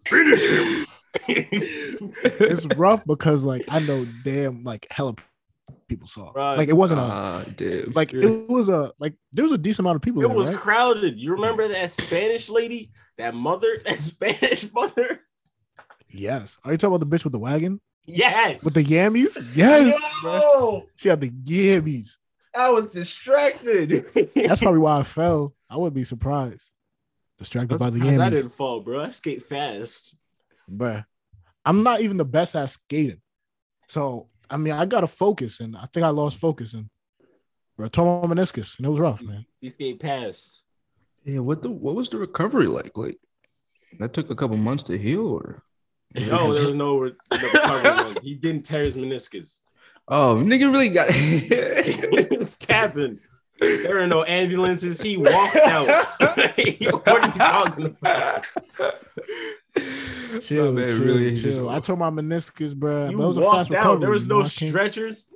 [0.05, 0.85] Finish him.
[1.27, 5.15] It's rough because like I know damn like hella
[5.87, 6.31] people saw.
[6.35, 6.57] Right.
[6.57, 7.91] Like it wasn't a damn.
[7.93, 10.49] like it was a like there was a decent amount of people It there, was
[10.49, 10.57] right?
[10.57, 11.19] crowded.
[11.19, 12.91] You remember that Spanish lady?
[13.17, 13.81] That mother?
[13.85, 15.21] That Spanish mother?
[16.09, 16.57] Yes.
[16.63, 18.63] Are you talking about the bitch with the wagon Yes.
[18.63, 19.37] with the yammies?
[19.55, 19.99] Yes.
[20.23, 22.17] Yo, She had the yammies.
[22.55, 24.05] I was distracted.
[24.35, 25.53] That's probably why I fell.
[25.69, 26.71] I wouldn't be surprised.
[27.37, 29.03] Distracted by the Because I didn't fall, bro.
[29.03, 30.15] I skate fast.
[30.69, 31.05] Bruh.
[31.65, 33.21] I'm not even the best at skating,
[33.87, 36.89] so I mean I gotta focus, and I think I lost focus, and
[37.77, 39.45] bro, tore my meniscus, and it was rough, man.
[39.61, 40.61] You skate past.
[41.23, 42.97] yeah, what the what was the recovery like?
[42.97, 43.17] Like
[43.99, 45.63] that took a couple months to heal, or
[46.15, 47.91] No, there was no re- no recovery.
[48.13, 49.59] Like, he didn't tear his meniscus.
[50.07, 51.07] oh, nigga really got.
[51.11, 53.19] it's capping.
[53.59, 55.01] There are no ambulances.
[55.01, 55.87] He walked out.
[56.19, 58.45] what are you talking about?
[60.41, 61.69] Chill, man chill, really chill.
[61.69, 63.09] I tore my meniscus, bro.
[63.09, 63.77] You But was a walked fast out.
[63.77, 63.99] recovery.
[64.01, 64.41] There was no know?
[64.43, 65.27] I stretchers.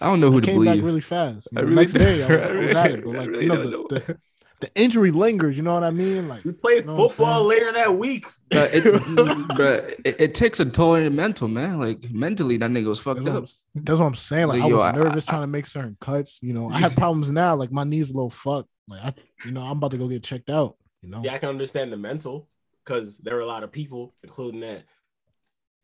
[0.00, 1.48] I don't know who I to came back really fast.
[1.52, 3.42] You I really next day, I was, I I was at it, but like really
[3.44, 3.86] you know, the, know.
[3.88, 4.18] the,
[4.60, 5.58] the injury lingers.
[5.58, 6.26] You know what I mean?
[6.28, 8.26] Like We played know football later that week.
[8.50, 11.78] But it, mm, mm, bruh, it, it takes a toll on your mental, man.
[11.78, 13.44] Like mentally, that nigga was fucked that's up.
[13.76, 14.48] I'm, that's what I'm saying.
[14.48, 16.38] Like, Like, I was I- nervous I- trying to make certain cuts.
[16.42, 17.56] You know, I have problems now.
[17.56, 18.70] Like my knees a little fucked.
[18.88, 19.12] Like I,
[19.44, 20.76] you know, I'm about to go get checked out.
[21.02, 22.48] You know, Yeah, I can understand the mental
[22.90, 24.82] because there were a lot of people, including that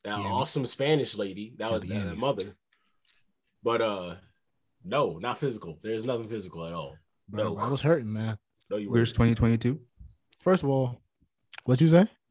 [0.05, 0.25] that Yeah.
[0.33, 1.55] awesome Spanish lady.
[1.59, 2.57] That Yeah, was the that mother.
[3.63, 4.15] But uh,
[4.85, 5.79] no, not physical.
[5.83, 6.97] There's nothing physical at all.
[7.29, 7.59] bro, no.
[7.59, 8.39] I was hurting, man.
[8.71, 9.81] No, you Where's 2022?
[10.41, 11.01] First of all,
[11.65, 12.07] what you say?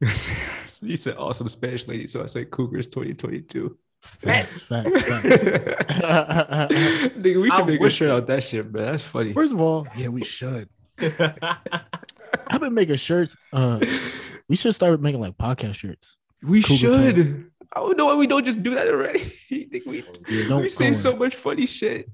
[0.82, 3.76] you said awesome Spanish lady, so I said Cougars 2022.
[4.02, 5.24] Facts, facts, facts.
[7.16, 8.12] Nigga, we I should make a shirt it.
[8.12, 8.92] out that shit, man.
[8.92, 9.32] That's funny.
[9.32, 10.68] First of all, yeah, we should.
[12.48, 13.36] I've been making shirts.
[13.52, 13.80] Uh,
[14.48, 16.16] we should start making like podcast shirts.
[16.42, 17.50] we Cougar should.
[17.72, 19.18] I don't know why we don't just do that already.
[19.50, 22.08] Think we, Yeah, don't we say so much funny shit.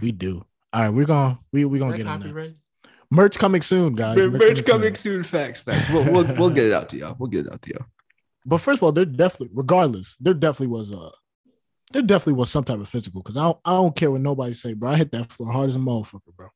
[0.00, 0.44] We do.
[0.72, 2.54] All right, we're gonna we we gonna Is get that in
[3.10, 4.16] Merch coming soon, guys.
[4.16, 5.24] Mer- Merch coming soon.
[5.24, 5.90] Facts, facts.
[5.90, 7.16] We'll, we'll, we'll get it out to y'all.
[7.18, 7.86] We'll get it out to y'all.
[8.46, 11.10] But first of all, there definitely, regardless, there definitely was a,
[11.92, 13.20] there definitely was some type of physical.
[13.20, 14.92] Because I don't, I don't care what nobody say, bro.
[14.92, 16.48] I hit that floor hard as a motherfucker, bro.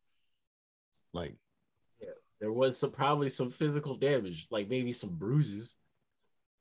[1.12, 1.34] Like,
[2.40, 5.74] There was some probably some physical damage, like maybe some bruises.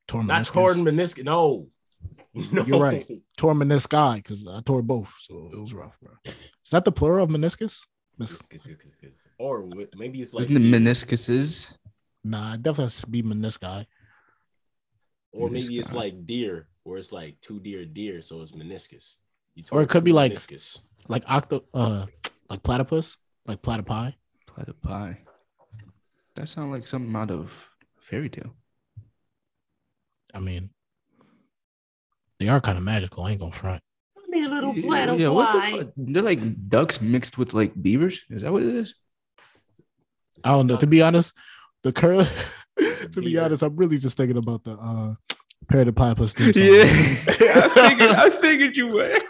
[0.07, 1.23] tore Not meniscus, torn meniscus.
[1.23, 1.67] No.
[2.51, 2.63] no.
[2.65, 3.07] You're right.
[3.37, 6.11] tore menisci because I tore both, so it was rough, bro.
[6.25, 7.79] Is that the plural of meniscus?
[8.17, 8.39] Mis-
[9.39, 11.73] Or maybe it's like, Isn't it meniscuses?
[12.23, 13.85] Nah, it definitely has to be menisci.
[15.31, 19.15] or maybe it's like deer, where it's like two deer, deer, so it's meniscus.
[19.55, 20.83] You Or it could be two like- meniscus.
[21.09, 22.05] Like octo, uh,
[22.49, 24.13] like platypus, like platypi.
[24.47, 25.17] Platypi.
[26.35, 27.69] That sounds like something out of
[27.99, 28.53] fairy tale.
[30.33, 30.71] I mean,
[32.39, 33.23] they are kind of magical.
[33.23, 33.81] I ain't gonna front.
[34.27, 35.93] Me little Yeah, yeah, what the fuck?
[35.95, 38.23] They're like ducks mixed with like beavers.
[38.29, 38.95] Is that what it is?
[40.43, 40.77] I don't know.
[40.77, 41.35] To be honest,
[41.83, 42.27] the curl.
[43.11, 45.13] to be honest, I'm really just thinking about the uh,
[45.67, 46.63] Perry the Platypus theme song.
[46.63, 46.81] Yeah,
[47.65, 48.11] I figured.
[48.11, 49.23] I figured you would.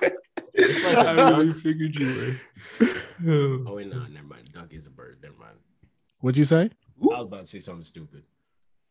[0.54, 1.38] It's like a I duck.
[1.38, 2.40] really figured you would.
[3.26, 4.52] Oh wait, no, never mind.
[4.54, 5.20] Duck is a bird.
[5.22, 5.56] Never mind.
[6.20, 6.72] What'd you say?
[7.12, 8.24] I was about to say something stupid.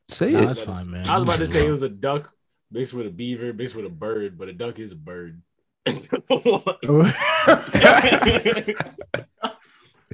[0.08, 0.46] Say Nah, it.
[0.46, 1.08] that's I was about to- fine, man.
[1.08, 2.32] I was about to say it was a duck
[2.70, 5.42] mixed with a beaver, mixed with a bird, but a duck is a bird.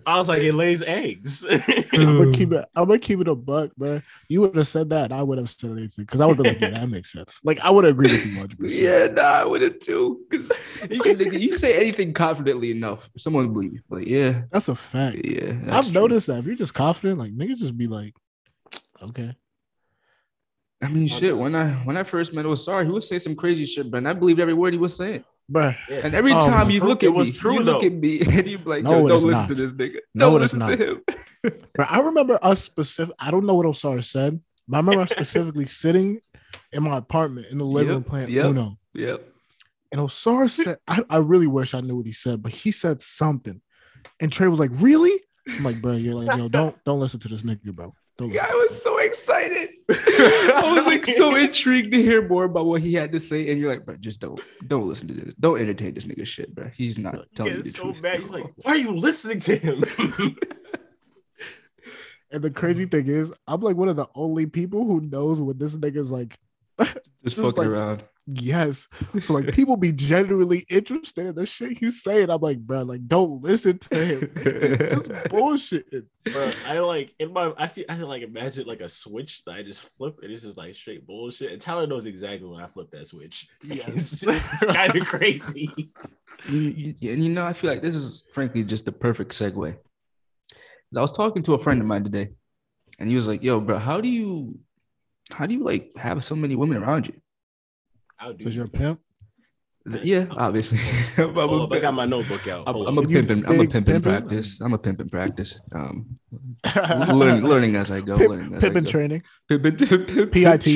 [0.06, 1.44] I was like, it lays eggs.
[1.50, 2.64] I'm gonna keep it.
[2.74, 4.00] I'm gonna keep it a buck, bro.
[4.28, 6.54] You would have said that, I would have said anything because I would have been
[6.54, 8.58] like, "Yeah, that makes sense." Like I would agree with you 100.
[8.58, 10.20] percent Yeah, nah, I would have too.
[10.28, 10.50] Because
[10.90, 13.80] you, you say anything confidently enough, someone will believe you.
[13.88, 15.18] Like, yeah, That's a fact.
[15.24, 15.54] yeah.
[15.70, 16.00] I've true.
[16.00, 18.14] noticed that if you're just confident, like niggas just be like,
[19.02, 19.34] "Okay."
[20.82, 21.36] I mean, shit.
[21.36, 24.12] When I when I first met Osar, he would say some crazy shit, but I
[24.12, 25.24] believed every word he was saying.
[25.50, 27.86] Bruh, And every Oh, time you look at me, true, you look though.
[27.86, 29.48] at me, and you be like, No, Yo, don't listen not.
[29.48, 29.98] to this nigga.
[30.14, 30.78] No, don't it is listen not.
[30.78, 31.02] to him.
[31.78, 33.14] Bruh, I remember us specific.
[33.18, 36.20] I don't know what Osar said, but I remember us specifically sitting
[36.72, 38.44] in my apartment in the living room Yep, playing yep.
[38.46, 38.78] Uno.
[38.94, 39.24] yep.
[39.90, 43.00] And Osar said, I, I really wish I knew what he said, but he said
[43.00, 43.62] something.
[44.20, 45.12] And Trey was like, Really?
[45.46, 47.94] I'm like, bro, you're like, yo, don't don't listen to this nigga, bro.
[48.18, 49.70] Don't Yeah, I was so excited.
[49.90, 53.60] I was like so intrigued to hear more about what he had to say, and
[53.60, 55.34] you're like, bro, just don't, don't listen to this.
[55.38, 56.68] Don't entertain this nigga shit, bro.
[56.76, 58.02] He's not telling you the Getting so truth.
[58.02, 58.20] mad.
[58.20, 59.84] He's like, why are you listening to him?
[62.30, 65.58] And the crazy thing is, I'm like one of the only people who knows what
[65.58, 66.38] this nigga's like.
[66.78, 68.04] just just fucking like- around.
[68.30, 68.88] Yes.
[69.22, 72.28] So like people be genuinely interested in the shit he's saying.
[72.28, 74.30] I'm like, bro, like don't listen to him.
[74.90, 75.86] Just bullshit.
[76.24, 79.52] Bro, I like in my I feel I feel like imagine like a switch that
[79.54, 81.52] I just flip and this is like straight bullshit.
[81.52, 83.48] And Tyler knows exactly when I flip that switch.
[83.64, 84.22] Yes.
[84.22, 85.72] it's kind of crazy.
[86.50, 89.74] You- you- and you know, I feel like this is frankly just the perfect segue.
[90.96, 92.28] I was talking to a friend of mine today,
[92.98, 94.58] and he was like, "Yo, bro, how do you,
[95.34, 97.14] how do you like have so many women around you?"
[98.18, 99.00] I'll do Because you're a pimp.
[100.02, 100.78] Yeah, obviously.
[101.16, 102.64] I'm, Hold up, I got my notebook out.
[102.66, 103.08] I'm, Hold I'm a up.
[103.08, 103.30] You pimp.
[103.30, 104.60] in- I'm a big pimp in practice.
[104.60, 105.58] I'm a pimp in practice.
[105.74, 106.18] Um,
[106.76, 108.18] learning, learning as I go.
[108.18, 108.90] Pimp, learning as pimp I in go.
[108.90, 109.22] training.
[109.48, 110.66] Pimp in- pimp- PIT.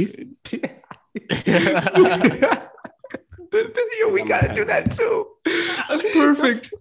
[4.01, 5.27] Yo, we gotta do that too.
[5.45, 6.73] That's perfect.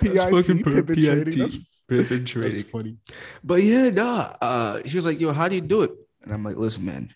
[0.00, 1.24] PIT, That's fucking per- pimp in training.
[1.24, 1.38] PIT.
[1.38, 2.62] That's, Pimp in that's training.
[2.64, 2.96] funny.
[3.42, 4.36] But yeah, nah.
[4.40, 5.90] Uh, he was like, "Yo, how do you do it?"
[6.22, 7.12] And I'm like, "Listen, man.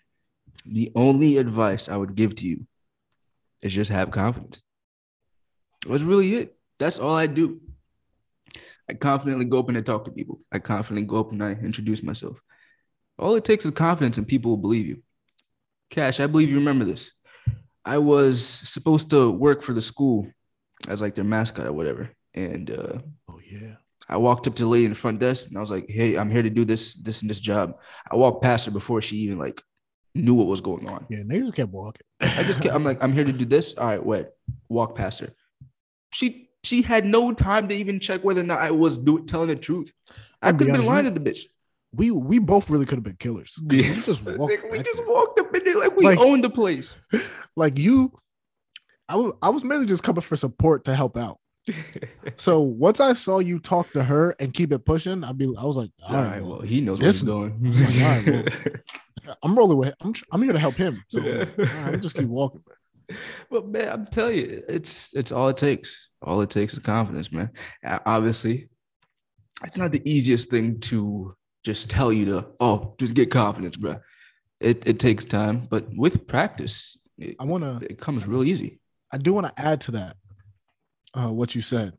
[0.65, 2.67] The only advice I would give to you
[3.61, 4.61] is just have confidence.
[5.87, 6.55] That's really it.
[6.77, 7.61] That's all I do.
[8.89, 10.41] I confidently go up and I talk to people.
[10.51, 12.39] I confidently go up and I introduce myself.
[13.17, 15.03] All it takes is confidence, and people will believe you.
[15.89, 17.11] Cash, I believe you remember this.
[17.85, 20.27] I was supposed to work for the school
[20.87, 23.75] as like their mascot or whatever, and uh, Oh yeah.
[24.07, 26.15] I walked up to the lady in the front desk and I was like, "Hey,
[26.15, 29.17] I'm here to do this, this, and this job." I walked past her before she
[29.17, 29.61] even like
[30.15, 31.05] knew what was going on.
[31.09, 32.01] Yeah, niggas kept walking.
[32.21, 34.27] I just kept, I'm like, "I'm here to do this." All right, wait.
[34.69, 35.29] Walk past her.
[36.11, 39.47] She she had no time to even check whether or not I was doing telling
[39.49, 39.91] the truth.
[40.41, 41.41] I could have been lying to the bitch.
[41.93, 43.53] we we both really could have been killers.
[43.69, 44.53] 'Cause We just walked.
[44.71, 45.07] We just there.
[45.13, 46.97] walked up in there like we Like- owned the place.
[47.55, 48.11] like you.
[49.07, 51.39] I was I was mainly just coming for support to help out.
[52.37, 55.63] So once I saw you talk to her and keep it pushing, I'd be I
[55.65, 58.01] was like, all All right, right, well, well, he knows this- where he's going.
[58.03, 58.53] All right,
[59.43, 59.93] I'm rolling with.
[60.01, 61.03] I'm I'm here to help him.
[61.07, 61.45] So Yeah.
[61.57, 62.63] right, I'm just keep walking.
[63.49, 66.09] But man, I'm telling you, it's it's all it takes.
[66.21, 67.49] All it takes is confidence, man.
[68.05, 68.69] Obviously,
[69.65, 71.33] it's not the easiest thing to
[71.65, 73.97] just tell you to, oh, just get confidence, bro.
[74.59, 77.79] It it takes time, but with practice, it, I wanna.
[77.81, 78.79] it comes real easy.
[79.11, 80.15] I do want to add to that.
[81.13, 81.93] Uh, what you said.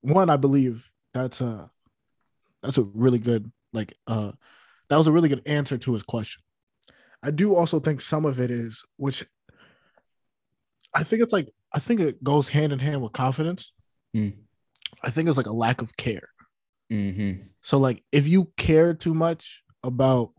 [0.00, 1.70] One, I believe that's a
[2.62, 4.32] that's a really good like uh
[4.88, 6.42] that was a really good answer to his question.
[7.22, 9.24] I do also think some of it is which
[10.94, 13.72] I think it's like I think it goes hand in hand with confidence.
[14.14, 14.30] Hmm.
[15.02, 16.28] I think it's like a lack of care.
[16.90, 17.42] Mm-hmm.
[17.62, 20.30] So like if you care too much about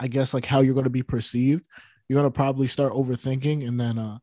[0.00, 1.66] I guess like how you're going to be perceived,
[2.08, 4.18] you're going to probably start overthinking and then uh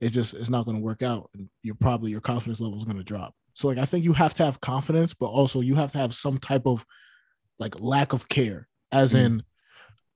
[0.00, 2.84] it just it's not going to work out and you're probably your confidence level is
[2.84, 3.34] going to drop.
[3.54, 6.14] So like I think you have to have confidence but also you have to have
[6.14, 6.84] some type of
[7.58, 9.24] like lack of care as Mm.
[9.24, 9.42] in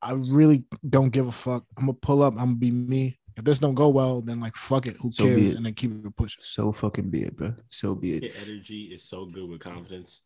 [0.02, 1.64] I really don't give a fuck.
[1.76, 3.18] I'm going to pull up, I'm going to be me.
[3.36, 5.56] If this don't go well, then like fuck it, who So cares it.
[5.56, 6.42] and then keep it pushing.
[6.44, 7.54] So fucking be it, bro.
[7.70, 8.22] So be it.
[8.24, 10.22] Your energy is so good with confidence.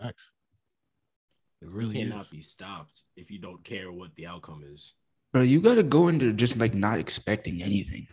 [0.00, 0.30] Facts.
[1.60, 2.30] It It really cannot is.
[2.30, 4.94] be stopped if you don't care what the outcome is.
[5.32, 8.06] Bro, you gotta go into just like not expecting anything.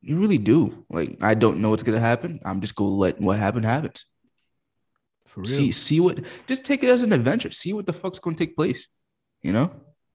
[0.00, 0.84] You really do.
[0.90, 2.40] Like, I don't know what's gonna happen.
[2.44, 4.06] I'm just gonna let what happened happen happens.
[5.26, 5.48] For real.
[5.48, 7.50] See, see what just take it as an adventure.
[7.50, 8.88] See what the fuck's gonna take place,
[9.42, 9.72] you know?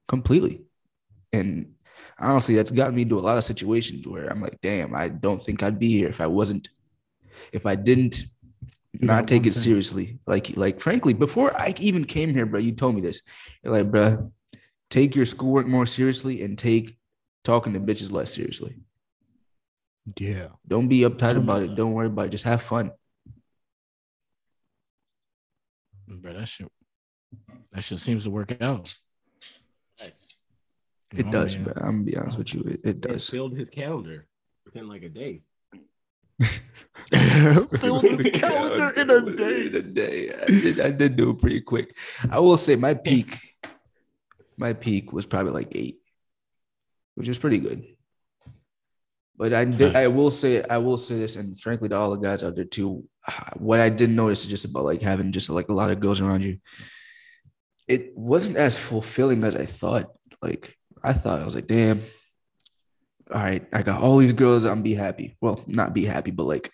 [0.07, 0.61] Completely.
[1.33, 1.73] And
[2.17, 5.41] honestly, that's gotten me to a lot of situations where I'm like, damn, I don't
[5.41, 6.69] think I'd be here if I wasn't,
[7.51, 8.23] if I didn't
[8.99, 9.63] Do not take it thing.
[9.63, 10.19] seriously.
[10.27, 13.21] Like, like frankly, before I even came here, bro, you told me this.
[13.63, 14.31] You're like, bro,
[14.89, 16.97] take your schoolwork more seriously and take
[17.43, 18.75] talking to bitches less seriously.
[20.17, 20.47] Yeah.
[20.67, 21.75] Don't be uptight don't about it.
[21.75, 22.29] Don't worry about it.
[22.31, 22.91] Just have fun.
[26.07, 26.67] Bro, that shit
[27.71, 28.95] that shit seems to work out.
[30.01, 31.63] It Oh, does, man.
[31.65, 31.73] bro.
[31.77, 32.61] I'm gonna be honest with you.
[32.61, 33.29] It, it It does.
[33.29, 34.27] filled his calendar
[34.65, 35.41] within like a day.
[37.79, 39.65] Filled his calendar in a day.
[39.67, 40.31] In a day.
[40.33, 41.95] I did, I did do it pretty quick.
[42.29, 43.48] I will say my peak,
[44.59, 45.99] my peak was probably like eight,
[47.15, 47.85] which is pretty good.
[49.37, 52.17] But I did, I will say, I will say this, and frankly, to all the
[52.17, 53.05] guys out there too,
[53.55, 56.19] what I did notice is just about like having just like a lot of girls
[56.19, 56.57] around you.
[57.87, 60.11] It wasn't as fulfilling as I thought.
[60.41, 62.01] Like I thought, I was like, damn,
[63.33, 65.37] all right, I got all these girls, I'm be happy.
[65.39, 66.69] Well, not be happy, but like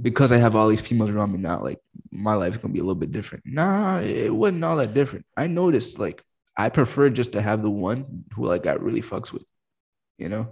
[0.00, 1.78] because I have all these females around me now, like
[2.10, 3.44] my life is gonna be a little bit different.
[3.46, 5.24] Nah, it wasn't all that different.
[5.38, 6.22] I noticed like
[6.56, 9.44] I prefer just to have the one who like I really fucks with,
[10.18, 10.48] you know,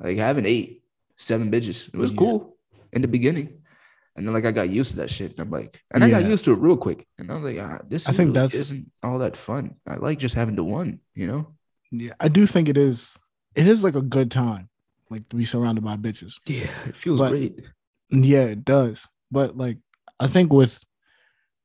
[0.00, 0.82] like having eight,
[1.18, 1.88] seven bitches.
[1.92, 2.16] It was Yeah.
[2.18, 2.56] cool
[2.92, 3.62] in the beginning.
[4.16, 5.32] And then like I got used to that shit.
[5.32, 7.06] And I'm like, and I got used to it real quick.
[7.18, 9.76] And I was like, ah, this I think really that's- isn't all that fun.
[9.86, 11.54] I like just having the one, you know?
[11.92, 13.16] Yeah, I do think it is.
[13.54, 14.68] It is like a good time,
[15.10, 16.40] like to be surrounded by bitches.
[16.46, 17.60] Yeah, it feels But- great.
[18.10, 19.06] Yeah, it does.
[19.30, 19.78] But like,
[20.18, 20.82] I think with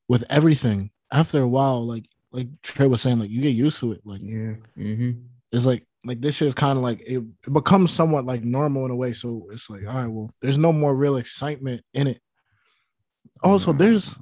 [0.09, 3.91] with everything, after a while, like like Trey was saying, like you get used to
[3.93, 4.01] it.
[4.05, 4.53] Like Yeah.
[4.77, 5.11] Mm-hmm.
[5.51, 8.85] it's like like this shit is kind of like it, it becomes somewhat like normal
[8.85, 9.13] in a way.
[9.13, 12.19] So it's like, all right, well, there's no more real excitement in it.
[13.43, 14.15] Also, there's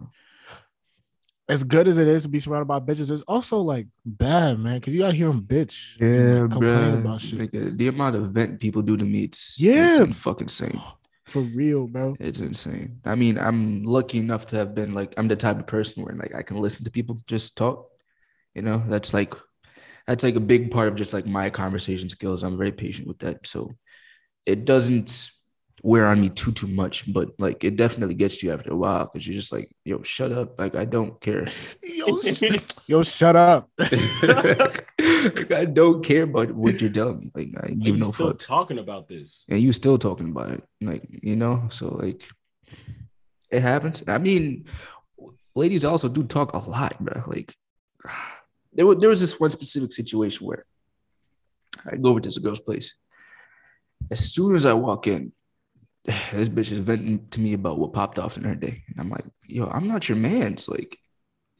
[1.47, 4.75] as good as it is to be surrounded by bitches, it's also like bad, man,
[4.75, 5.99] because you gotta hear them bitch.
[5.99, 6.99] Yeah, like, complain bro.
[6.99, 7.77] about shit.
[7.77, 10.03] The amount of vent people do to me, it's Yeah.
[10.03, 10.79] it's fucking insane.
[11.23, 12.15] For real, bro.
[12.19, 12.99] It's insane.
[13.05, 16.15] I mean, I'm lucky enough to have been like I'm the type of person where
[16.15, 17.88] like I can listen to people just talk.
[18.59, 19.33] You know, that's like
[20.05, 22.43] that's like a big part of just like my conversation skills.
[22.43, 23.71] I'm very patient with that, so
[24.45, 25.31] it doesn't
[25.81, 27.05] wear on me too too much.
[27.13, 30.33] But like it definitely gets you after a while because you're just like, yo, shut
[30.33, 30.59] up.
[30.59, 31.47] Like I don't care.
[31.81, 32.19] Yo,
[32.87, 33.69] yo, shut up.
[33.79, 37.31] like, I don't care about what you're telling me.
[37.33, 38.45] Like I give no still fucks.
[38.45, 39.45] talking about this.
[39.47, 42.27] and you still talking about it like you know so like
[43.51, 44.65] it happens i mean
[45.55, 47.53] ladies also do talk a lot bro like
[48.79, 50.63] there was, there was this one specific situation where
[51.91, 52.95] i go over to this girl's place
[54.09, 55.33] as soon as i walk in
[56.05, 59.09] this bitch is venting to me about what popped off in her day and i'm
[59.09, 60.97] like yo i'm not your man's like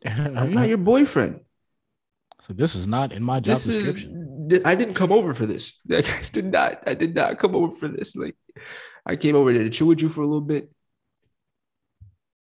[0.05, 1.41] i'm not your boyfriend
[2.45, 4.47] So this is not in my job this is description.
[4.49, 5.63] th- I didn't come over for this.
[5.93, 6.71] Like, I did not.
[6.91, 8.15] I did not come over for this.
[8.23, 8.37] Like,
[9.11, 10.71] I came over there to chill with you for a little bit,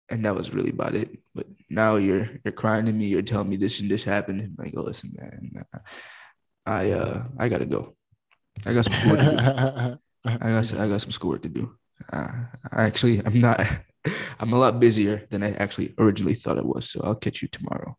[0.09, 1.19] and that was really about it.
[1.35, 3.07] But now you're you're crying to me.
[3.07, 4.41] You're telling me this and this happened.
[4.41, 5.65] I'm like, oh, listen, man,
[6.65, 7.97] I uh I gotta go.
[8.65, 9.99] I got some schoolwork to do.
[10.41, 11.77] I got some, I got some schoolwork to do.
[12.13, 12.29] Uh,
[12.73, 13.65] I actually, I'm not.
[14.41, 16.89] I'm a lot busier than I actually originally thought I was.
[16.89, 17.97] So I'll catch you tomorrow.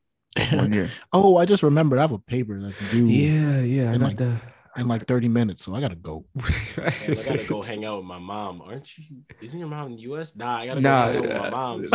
[0.54, 0.90] One year.
[1.14, 3.92] oh, I just remembered I have a paper that's due yeah, yeah.
[3.92, 4.38] I got like- the.
[4.78, 6.26] In like 30 minutes, so I gotta go.
[6.78, 6.92] I
[7.26, 8.62] gotta go hang out with my mom.
[8.62, 9.06] Aren't you?
[9.42, 10.36] Isn't your mom in the U.S.?
[10.36, 11.86] Nah, I gotta Nah, go hang out with my mom.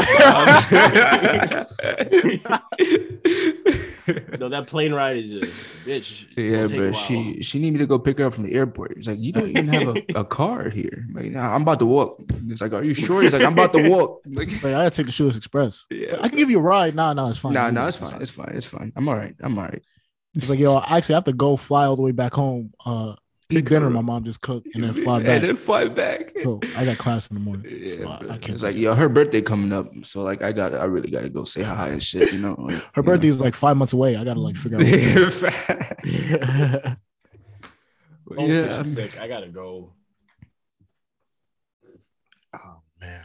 [4.39, 6.27] no, that plane ride is a, it's a bitch.
[6.37, 6.91] It's yeah, gonna take a bro.
[6.91, 7.01] while.
[7.07, 8.93] She she need me to go pick her up from the airport.
[8.97, 11.07] It's like you don't even have a, a car here.
[11.13, 12.21] Like, nah, I'm about to walk.
[12.49, 13.23] It's like, are you sure?
[13.23, 14.23] He's like, I'm about to walk.
[14.27, 15.87] Like, Like, I gotta take the Shoeless Express.
[15.91, 16.09] yeah.
[16.09, 16.95] So I can give you a ride.
[16.95, 17.53] Nah, nah, it's fine.
[17.55, 18.21] Nah, nah, it's fine.
[18.21, 18.53] It's fine.
[18.55, 18.93] It's fine.
[18.97, 19.35] I'm all right.
[19.41, 19.83] I'm all right.
[20.35, 23.15] It's like, yo, I actually have to go fly all the way back home, uh,
[23.51, 25.29] eat dinner my mom just cooked, and then fly back.
[25.29, 26.33] And then fly back.
[26.43, 27.67] so I got class in the morning.
[27.83, 28.15] Yeah, so I.
[28.35, 28.51] I can't.
[28.55, 29.91] it's like, yo, her birthday coming up.
[30.05, 32.55] So like I gotta I really gotta go say hi and shit, you know.
[32.59, 34.17] Like, her you birthday is like five months away.
[34.17, 34.85] I gotta like figure out.
[34.85, 35.43] what-
[36.85, 36.95] know.
[38.39, 38.63] Oh, yeah.
[38.63, 39.21] shit's I'm- sick.
[39.21, 39.93] I gotta go.
[42.55, 43.25] oh man.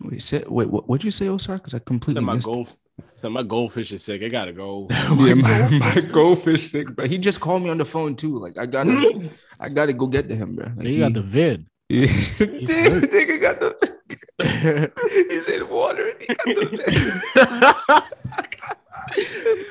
[0.00, 1.54] Wait, say, wait, what what'd you say, Osar?
[1.58, 2.46] Because I completely Said my missed.
[2.46, 2.74] gold,
[3.20, 4.22] said my goldfish is sick.
[4.22, 4.86] I gotta go.
[4.90, 8.38] yeah, my, my goldfish sick, but He just called me on the phone too.
[8.38, 10.72] Like I gotta, I gotta go get to him, bro.
[10.76, 11.66] Like, you got the vid.
[11.88, 12.06] yeah.
[12.06, 13.10] hurt.
[13.10, 14.92] nigga got the.
[15.28, 16.12] he said water.
[16.18, 18.04] He got the.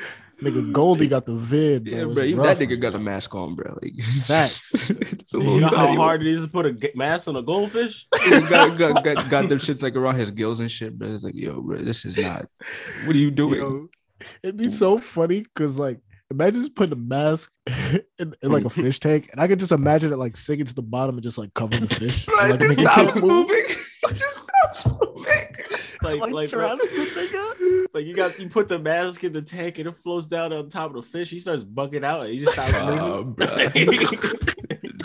[0.41, 1.85] Nigga Goldie got the vid.
[1.85, 1.93] Bro.
[1.93, 2.23] yeah, bro.
[2.23, 2.57] Even rough.
[2.57, 3.77] that nigga got a mask on, bro.
[3.81, 4.73] Like Facts.
[4.89, 7.35] it's a You little You know how hard it is to put a mask on
[7.35, 8.07] a goldfish?
[8.49, 11.13] Got, got, got, got them shits like around his gills and shit, bro.
[11.13, 12.47] It's like, yo, bro, this is not.
[13.05, 13.59] What are you doing?
[13.59, 13.89] Yo,
[14.43, 15.99] it'd be so funny because like
[16.31, 17.51] imagine just putting a mask
[18.19, 20.75] in, in like a fish tank, and I could just imagine it like sinking to
[20.75, 22.25] the bottom and just like covering the fish.
[22.25, 23.63] Bro, And, it like, just stops can't moving.
[24.01, 25.25] It just stops moving.
[26.01, 27.85] Like, Like, like, bro, Travis nigga.
[27.93, 30.69] like you got you put the mask in the tank and it floats down on
[30.69, 31.29] top of the fish.
[31.29, 33.33] He starts bugging out and he just stops Oh, moving.
[33.33, 33.47] bro.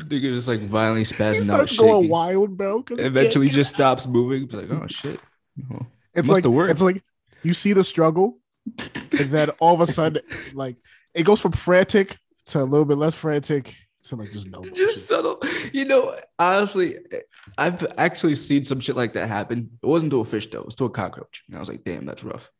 [0.04, 2.10] Nigga just like violently He spazzing out, starts going shaking.
[2.10, 2.82] wild, bro.
[2.82, 4.46] 'cause he Eventually, just stops moving.
[4.46, 5.18] Be like, oh shit.
[5.72, 5.86] Oh.
[6.14, 7.02] it's like it's like
[7.42, 8.38] you see the struggle,
[9.18, 10.22] and then all of a sudden,
[10.54, 10.76] like
[11.14, 14.62] it goes from frantic to a little bit less frantic to like just no.
[14.64, 15.42] just subtle.
[15.72, 16.98] You know, honestly,
[17.56, 19.70] I've actually seen some shit like that happen.
[19.82, 21.42] It wasn't to a fish though; it was to a cockroach.
[21.48, 22.50] And I was like, damn, that's rough.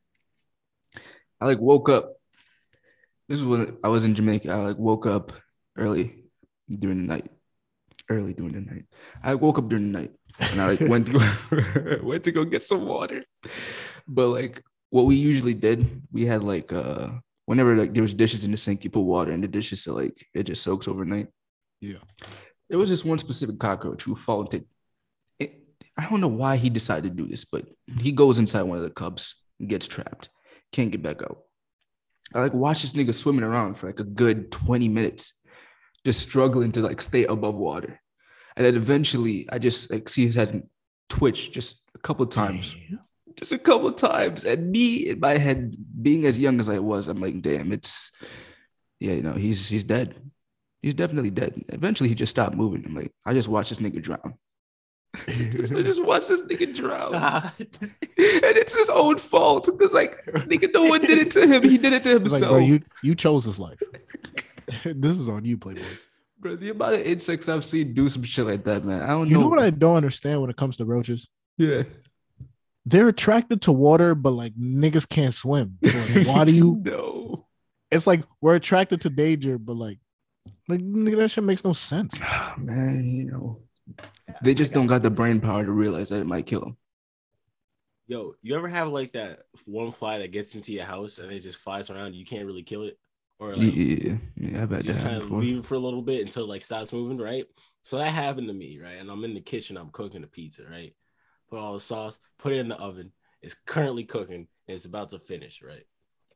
[1.41, 2.15] I like woke up.
[3.29, 4.51] This is when I was in Jamaica.
[4.51, 5.33] I like woke up
[5.77, 6.25] early
[6.71, 7.31] during the night.
[8.09, 8.85] Early during the night.
[9.23, 12.45] I woke up during the night and I like went to go, went to go
[12.45, 13.25] get some water.
[14.07, 17.09] But like what we usually did, we had like uh
[17.47, 19.95] whenever like there was dishes in the sink, you put water in the dishes so
[19.95, 21.29] like it just soaks overnight.
[21.81, 21.99] Yeah.
[22.69, 24.65] There was this one specific cockroach who fall into
[25.39, 25.61] it,
[25.97, 27.67] I don't know why he decided to do this, but
[27.99, 30.31] he goes inside one of the cubs and gets trapped,
[30.73, 31.39] can't get back out.
[32.35, 35.35] I like watch this nigga swimming around for like a good 20 minutes,
[36.05, 38.01] just struggling to like stay above water.
[38.57, 40.63] And then eventually I just like see his head
[41.11, 42.75] twitch just a couple of times
[43.37, 44.45] just a couple times.
[44.45, 48.11] And me in my head, being as young as I was, I'm like, damn, it's
[49.01, 50.15] yeah, you know, he's he's dead.
[50.83, 51.55] He's definitely dead.
[51.69, 52.85] Eventually he just stopped moving.
[52.87, 54.35] I'm like, I just watched this nigga drown.
[55.29, 55.33] I
[55.83, 57.15] just watched this nigga drown.
[57.15, 59.67] and it's his own fault.
[59.67, 61.63] Because like nigga, no one did it to him.
[61.63, 62.43] He did it to himself.
[62.43, 63.81] like, bro, you you chose this life.
[64.85, 65.83] this is on you, Playboy.
[66.39, 69.03] Bro, the amount of insects I've seen do some shit like that, man.
[69.03, 69.43] I don't You know.
[69.43, 71.29] know what I don't understand when it comes to roaches?
[71.57, 71.85] yeah.
[72.87, 75.79] They're attracted to water, but like niggas can't swim.
[75.85, 76.81] So, like, why do you?
[76.85, 77.47] no.
[77.91, 79.99] It's like we're attracted to danger, but like,
[80.69, 82.19] like nigga, that shit makes no sense.
[82.23, 83.61] Ah, man, you know.
[84.43, 86.77] They just don't got the brain power to realize that it might kill them.
[88.07, 91.41] Yo, you ever have like that one fly that gets into your house and it
[91.41, 92.15] just flies around?
[92.15, 92.99] You can't really kill it,
[93.39, 96.21] or like Yeah, yeah, I've you just kind of leave it for a little bit
[96.21, 97.47] until it like stops moving, right?
[97.83, 98.97] So that happened to me, right?
[98.97, 100.95] And I'm in the kitchen, I'm cooking a pizza, right?
[101.55, 103.13] Put all the sauce, put it in the oven.
[103.41, 105.87] It's currently cooking, and it's about to finish, right?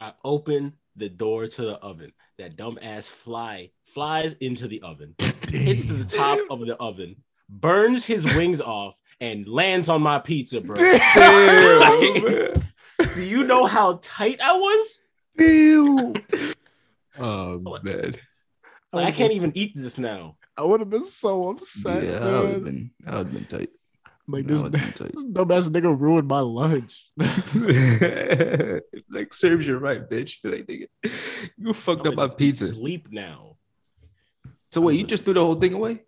[0.01, 2.13] I open the door to the oven.
[2.39, 7.17] That dumb ass fly flies into the oven, hits to the top of the oven,
[7.49, 10.77] burns his wings off, and lands on my pizza, bro.
[10.77, 12.53] Damn.
[13.17, 15.01] Do you know how tight I was?
[15.37, 16.15] Ew.
[17.19, 18.15] oh man.
[18.93, 20.37] Like, I can't even eat this now.
[20.57, 22.65] I would have been so upset, yeah, that would have man.
[22.65, 23.71] been that would have been tight.
[24.31, 27.11] Like That this, would've been this dumbass nigga ruined my lunch.
[29.11, 30.37] like serves you right, bitch.
[30.45, 30.87] Like nigga,
[31.57, 32.67] you fucked I'ma up my pizza.
[32.69, 33.57] Sleep now.
[34.69, 36.03] So wait, you just threw the whole thing away?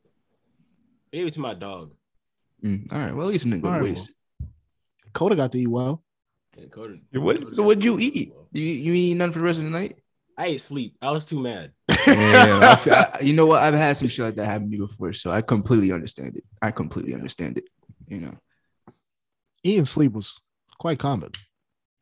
[1.12, 1.92] I gave it to my dog.
[2.62, 3.14] Mm, all right.
[3.14, 4.10] Well, at least in a good All right, waste.
[5.14, 6.02] Coda got to eat well.
[6.58, 8.32] And Coda- What, Coda so what'd you the- eat?
[8.52, 9.96] You you eat none for the rest of the night?
[10.36, 10.96] I ate sleep.
[11.00, 11.72] I was too mad.
[12.06, 13.62] Yeah, I feel- I- you know what?
[13.62, 16.44] I've had some shit like that happen to me before, so I completely understand it.
[16.60, 17.64] I completely understand it.
[18.10, 18.34] You know.
[19.62, 20.40] Eating sleep was
[20.78, 21.30] quite common.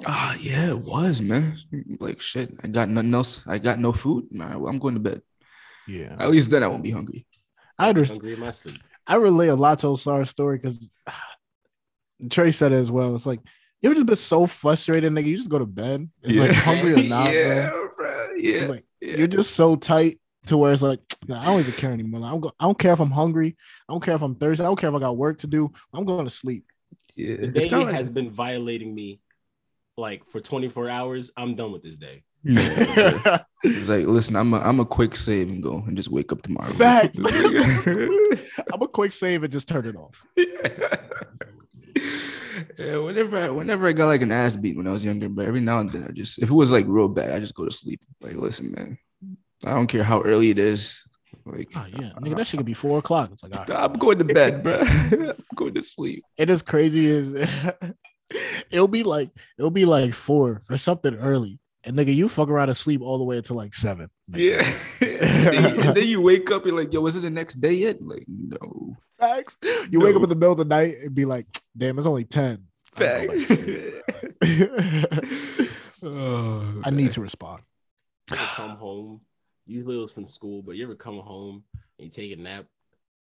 [0.06, 1.58] Ah, yeah, it was, man.
[2.00, 2.52] Like shit.
[2.62, 3.42] I got nothing else.
[3.46, 4.26] I got no food.
[4.30, 5.22] Nah, I'm going to bed.
[5.86, 7.26] Yeah, At least then I won't be hungry.
[7.78, 8.20] I understand.
[8.20, 8.80] Hungry in my sleep.
[9.06, 10.90] I relate a lot to Osara's story because
[12.30, 13.14] Trey said it as well.
[13.14, 13.40] It's like
[13.80, 15.26] you ever just been so frustrated, nigga.
[15.26, 16.08] You just go to bed.
[16.22, 17.88] It's like hungry or not, yeah, bro.
[17.96, 18.28] bro.
[18.36, 18.54] Yeah.
[18.54, 19.16] It's like yeah.
[19.16, 21.00] you're just so tight to where it's like
[21.32, 22.20] I don't even care anymore.
[22.20, 23.56] Like, I'm go- I don't care if I'm hungry.
[23.88, 24.62] I don't care if I'm thirsty.
[24.62, 25.72] I don't care if I got work to do.
[25.94, 26.64] I'm going to sleep.
[27.16, 27.36] yeah.
[27.36, 29.20] The day kinda like- has been violating me
[29.96, 31.30] like for 24 hours.
[31.36, 32.22] I'm done with this day.
[32.44, 33.38] Yeah.
[33.64, 36.42] It's like, listen, I'm a, I'm a quick save and go and just wake up
[36.42, 36.70] tomorrow.
[36.70, 37.18] Facts.
[38.72, 40.24] I'm a quick save and just turn it off.
[42.78, 45.46] yeah, whenever I, whenever I got like an ass beat when I was younger, but
[45.46, 47.64] every now and then I just if it was like real bad, I just go
[47.64, 48.00] to sleep.
[48.20, 48.98] Like, listen, man,
[49.64, 50.98] I don't care how early it is.
[51.44, 53.30] Like, Oh yeah, nigga, that shit could be four o'clock.
[53.32, 53.90] It's like all right.
[53.90, 54.80] I'm going to bed, bro.
[54.82, 56.24] I'm going to sleep.
[56.36, 57.34] it is crazy is
[58.70, 61.58] it'll be like it'll be like four or something early.
[61.84, 64.10] And nigga, you fuck around and sleep all the way until like seven.
[64.28, 64.62] Yeah.
[65.00, 67.60] and, then you, and then you wake up, you're like, yo, was it the next
[67.60, 68.02] day yet?
[68.02, 68.96] Like, no.
[69.18, 69.56] Facts.
[69.90, 71.46] You wake up in the middle of the night and be like,
[71.76, 72.64] damn, it's only 10.
[72.96, 74.48] I gotta go back to Facts.
[74.50, 75.70] sleep.
[76.02, 77.62] oh, I need to respond.
[78.30, 79.20] You come home,
[79.68, 81.62] usually it was from school, but you ever come home
[81.98, 82.64] and you take a nap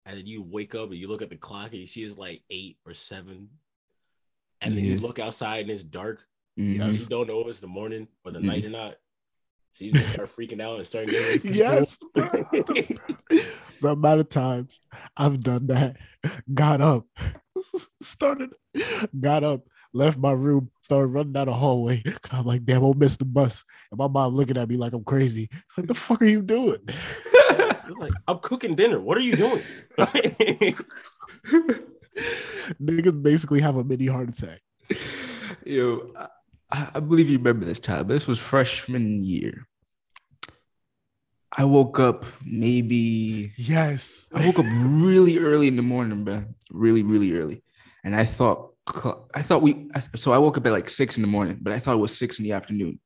[0.07, 2.17] and then you wake up and you look at the clock and you see it's
[2.19, 3.49] like eight or seven.
[4.61, 6.27] And then you look outside and it's dark.
[6.59, 6.99] Mhm.
[6.99, 8.45] You don't know if it's the morning or the Mhm.
[8.45, 8.97] night or not.
[9.73, 11.99] So you just start freaking out and start getting Yes.
[12.15, 14.79] the amount of times
[15.17, 15.97] I've done that,
[16.53, 17.07] got up,
[18.03, 18.51] started,
[19.19, 22.03] got up, left my room, started running down the hallway.
[22.33, 23.65] I'm like, damn, I'll miss the bus.
[23.91, 25.49] And my mom looking at me like I'm crazy.
[25.79, 26.81] Like, the fuck are you doing?
[27.59, 29.01] You're like, I'm cooking dinner.
[29.01, 29.63] What are you doing?
[32.83, 34.61] Niggas basically have a mini heart attack.
[35.65, 36.13] Yo,
[36.71, 38.09] I, I believe you remember this time.
[38.09, 39.67] This was freshman year.
[41.57, 44.29] I woke up maybe Yes.
[44.35, 46.45] I woke up really early in the morning, bro.
[46.73, 47.63] Really, really early.
[48.03, 51.23] And I thought cl- I thought we so I woke up at like six in
[51.23, 53.01] the morning, but I thought it was six in the afternoon.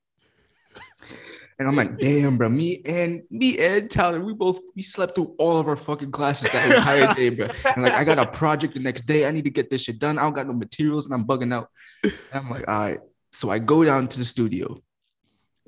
[1.58, 2.48] And I'm like, damn, bro.
[2.48, 6.52] Me and me and Tyler, we both we slept through all of our fucking classes
[6.52, 7.48] that entire day, bro.
[7.64, 9.26] And like, I got a project the next day.
[9.26, 10.18] I need to get this shit done.
[10.18, 11.68] I don't got no materials, and I'm bugging out.
[12.04, 13.00] And I'm like, all right.
[13.32, 14.80] So I go down to the studio,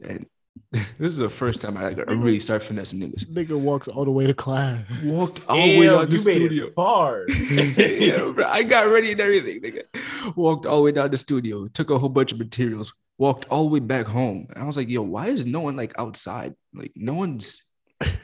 [0.01, 0.27] and
[0.73, 3.27] this is the first time I, like, I really start finessing niggas.
[3.27, 4.85] Nigga walks all the way to class.
[5.03, 6.67] Walked all the way down to you the made studio.
[6.67, 7.25] it far.
[7.29, 9.61] yeah, bro, I got ready and everything.
[9.61, 10.37] Nigga.
[10.37, 13.65] Walked all the way down the studio, took a whole bunch of materials, walked all
[13.65, 14.47] the way back home.
[14.51, 16.55] And I was like, yo, why is no one like outside?
[16.73, 17.63] Like, no one's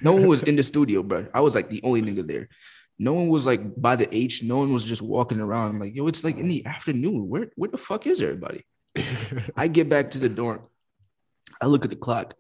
[0.01, 1.27] no one was in the studio, bro.
[1.35, 2.49] I was like the only nigga there.
[2.99, 4.43] No one was like by the H.
[4.43, 5.70] No one was just walking around.
[5.70, 7.29] I'm like, yo, it's like in the afternoon.
[7.29, 8.64] Where where the fuck is everybody?
[9.57, 10.62] I get back to the dorm.
[11.61, 12.35] I look at the clock,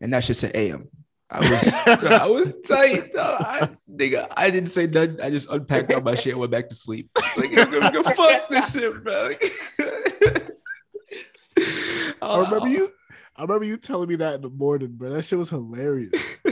[0.00, 0.88] and that shit said AM.
[1.30, 1.74] I was
[2.04, 3.14] I was tight.
[3.14, 5.20] No, I, nigga, I didn't say nothing.
[5.20, 7.08] I just unpacked all my shit and went back to sleep.
[7.36, 9.28] Like, yo, go, go fuck this shit, bro.
[9.28, 9.42] Like,
[12.22, 12.66] I remember oh.
[12.66, 12.92] you.
[13.36, 15.10] I remember you telling me that in the morning, bro.
[15.10, 16.12] That shit was hilarious.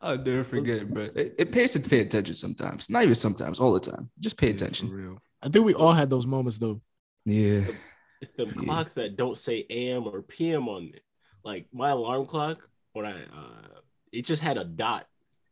[0.00, 1.04] I'll never forget it, bro.
[1.14, 2.90] It, it pays to pay attention sometimes.
[2.90, 4.10] Not even sometimes, all the time.
[4.20, 4.90] Just pay Yeah, attention.
[4.90, 5.18] real.
[5.42, 6.80] I think we all had those moments though.
[7.24, 7.62] Yeah.
[8.22, 8.64] It's the Yeah.
[8.64, 11.02] clocks that don't say AM or PM on it.
[11.44, 13.80] Like my alarm clock, when I uh
[14.12, 15.06] it just had a dot,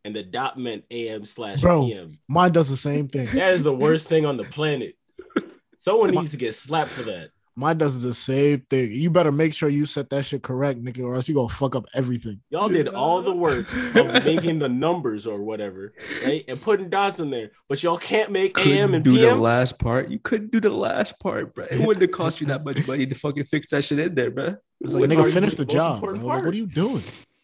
[0.05, 2.19] and the dot meant AM slash PM.
[2.27, 3.27] Mine does the same thing.
[3.35, 4.95] That is the worst thing on the planet.
[5.77, 7.31] Someone needs to get slapped for that.
[7.55, 8.91] Mine does the same thing.
[8.91, 11.75] You better make sure you set that shit correct, nigga, or else you gonna fuck
[11.75, 12.39] up everything.
[12.49, 15.93] Y'all did all the work of making the numbers or whatever,
[16.23, 16.45] right?
[16.47, 19.41] And putting dots in there, but y'all can't make AM Couldn't and do the PM.
[19.41, 20.09] last part.
[20.09, 21.65] You couldn't do the last part, bro.
[21.69, 24.31] It wouldn't have cost you that much money to fucking fix that shit in there,
[24.31, 24.55] bro.
[24.79, 25.99] It's like What nigga, finish the the job.
[25.99, 26.19] Bro.
[26.19, 27.03] Like, what are you doing?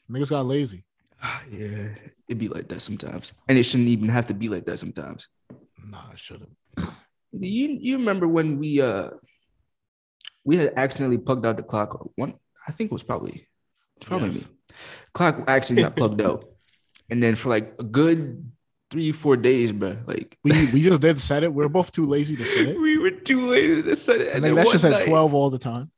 [0.10, 0.86] Niggas got lazy.
[1.52, 1.90] yeah,
[2.30, 5.28] it'd be like that sometimes, and it shouldn't even have to be like that sometimes.
[5.86, 6.56] Nah, I shouldn't.
[7.32, 9.10] You you remember when we uh
[10.48, 11.90] we had accidentally plugged out the clock?
[12.16, 12.34] One,
[12.68, 13.48] I think it was probably
[13.98, 14.50] it's probably Yes.
[14.50, 14.56] me.
[15.14, 16.46] Clock actually got plugged out,
[17.12, 18.50] and then for like a good
[18.90, 19.98] three four days, bro.
[20.08, 21.54] Like We we just did set it.
[21.54, 22.80] We are both too lazy to set it.
[22.88, 25.06] we were too lazy to set it, And and then then that's just one at
[25.06, 25.92] 12 all the time.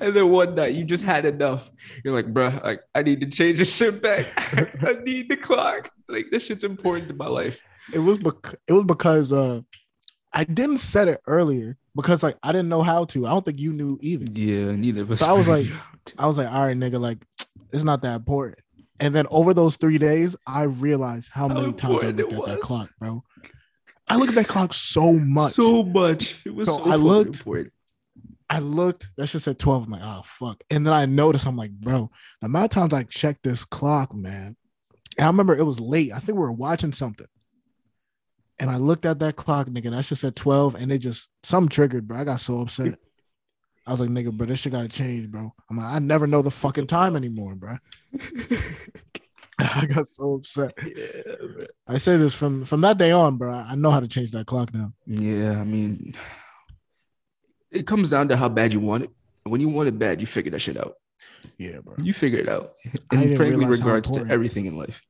[0.00, 1.70] and then one night you just had enough.
[2.04, 4.26] You're like, bro, like I need to change this shit back.
[4.86, 5.90] I need the clock.
[6.08, 7.60] Like this shit's important to my life.
[7.92, 9.60] It was bec- it was because uh
[10.32, 13.26] I didn't set it earlier because like I didn't know how to.
[13.26, 14.26] I don't think you knew either.
[14.32, 15.18] Yeah, neither of us.
[15.20, 15.66] So I was like,
[16.18, 17.18] I was like, all right, nigga, like
[17.72, 18.58] it's not that important.
[19.00, 22.46] And then over those three days, I realized how How many times I looked at
[22.46, 23.24] that clock, bro.
[24.08, 25.52] I look at that clock so much.
[25.52, 26.40] so much.
[26.44, 27.72] It was So so, I looked- important.
[28.52, 29.84] I looked, that shit said 12.
[29.86, 30.60] I'm like, oh fuck.
[30.70, 32.10] And then I noticed, I'm like, bro,
[32.40, 34.56] the amount of times I checked this clock, man.
[35.16, 36.12] And I remember it was late.
[36.12, 37.28] I think we were watching something.
[38.60, 39.90] And I looked at that clock, nigga.
[39.90, 42.18] That shit said 12, and it just some triggered, bro.
[42.18, 42.98] I got so upset.
[43.86, 45.52] I was like, nigga, bro, this shit gotta change, bro.
[45.70, 47.78] I'm like, I never know the fucking time anymore, bro.
[49.58, 50.74] I got so upset.
[50.82, 51.66] Yeah, bro.
[51.88, 53.52] I say this from from that day on, bro.
[53.52, 54.92] I know how to change that clock now.
[55.06, 55.60] yeah.
[55.60, 56.14] I mean,
[57.70, 59.10] it comes down to how bad you want it.
[59.44, 60.94] When you want it bad, you figure that shit out.
[61.58, 61.94] Yeah, bro.
[62.02, 62.68] You figure it out.
[63.10, 65.02] I And frankly, regards to everything in life,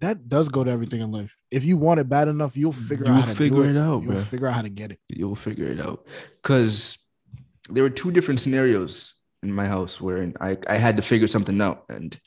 [0.00, 1.36] That does go to everything in life.
[1.50, 3.76] If you want it bad enough, you'll figure You'll out how to figure do it
[3.76, 4.22] out, You'll bro.
[4.22, 5.00] figure out how to get it.
[5.08, 6.06] you'll figure it out.
[6.42, 6.98] Because
[7.68, 11.60] there were two different scenarios in my house where I, I had to figure something
[11.60, 12.18] out and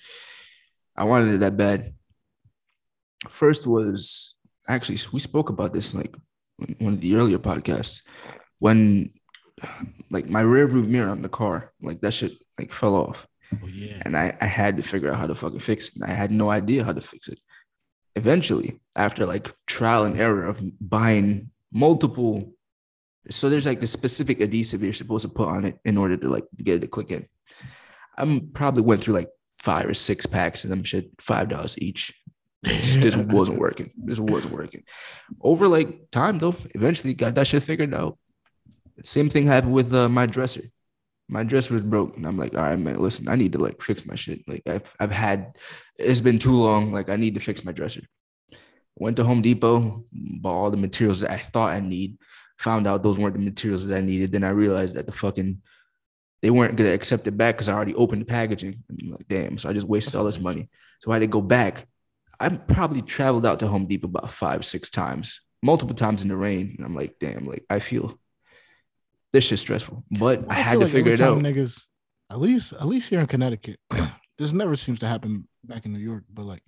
[0.96, 1.94] I wanted it that bad.
[3.30, 4.36] First was
[4.68, 6.16] actually, we spoke about this in like
[6.80, 8.02] one of the earlier podcasts
[8.60, 9.12] when
[10.10, 13.28] like my rear view mirror on the car, like that shit like fell off.
[13.64, 14.02] Oh yeah.
[14.04, 15.96] and I, I had to figure out how to fucking fix it.
[15.96, 17.40] And I had no idea how to fix it.
[18.16, 22.54] Eventually, after like trial and error of buying multiple,
[23.30, 26.28] so there's like the specific adhesive you're supposed to put on it in order to
[26.28, 27.26] like get it to click in.
[28.18, 32.14] I'm probably went through like five or six packs of them shit, five dollars each.
[32.64, 33.92] This wasn't working.
[33.96, 34.84] This wasn't working.
[35.40, 38.18] Over like time though, eventually got that shit figured out.
[39.04, 40.64] Same thing happened with uh, my dresser
[41.32, 43.82] my dresser was broke and i'm like all right man listen i need to like
[43.82, 45.58] fix my shit like i've, I've had
[45.98, 48.02] it's been too long like i need to fix my dresser
[48.96, 52.18] went to home depot bought all the materials that i thought i need
[52.60, 55.62] found out those weren't the materials that i needed then i realized that the fucking
[56.42, 58.84] they weren't gonna accept it back because I already opened the packaging.
[58.90, 59.58] I'm like, damn.
[59.58, 60.70] So I just wasted all this money.
[61.00, 61.88] So I had to go back.
[62.40, 66.36] I probably traveled out to Home Depot about five, six times, multiple times in the
[66.36, 66.76] rain.
[66.78, 68.20] And I'm like, damn, like I feel
[69.34, 70.04] this shit's stressful.
[70.12, 71.38] But I, had to like figure it out.
[71.38, 71.86] Niggas,
[72.30, 73.80] at least at least here in Connecticut,
[74.38, 76.24] this never seems to happen back in New York.
[76.32, 76.64] But like,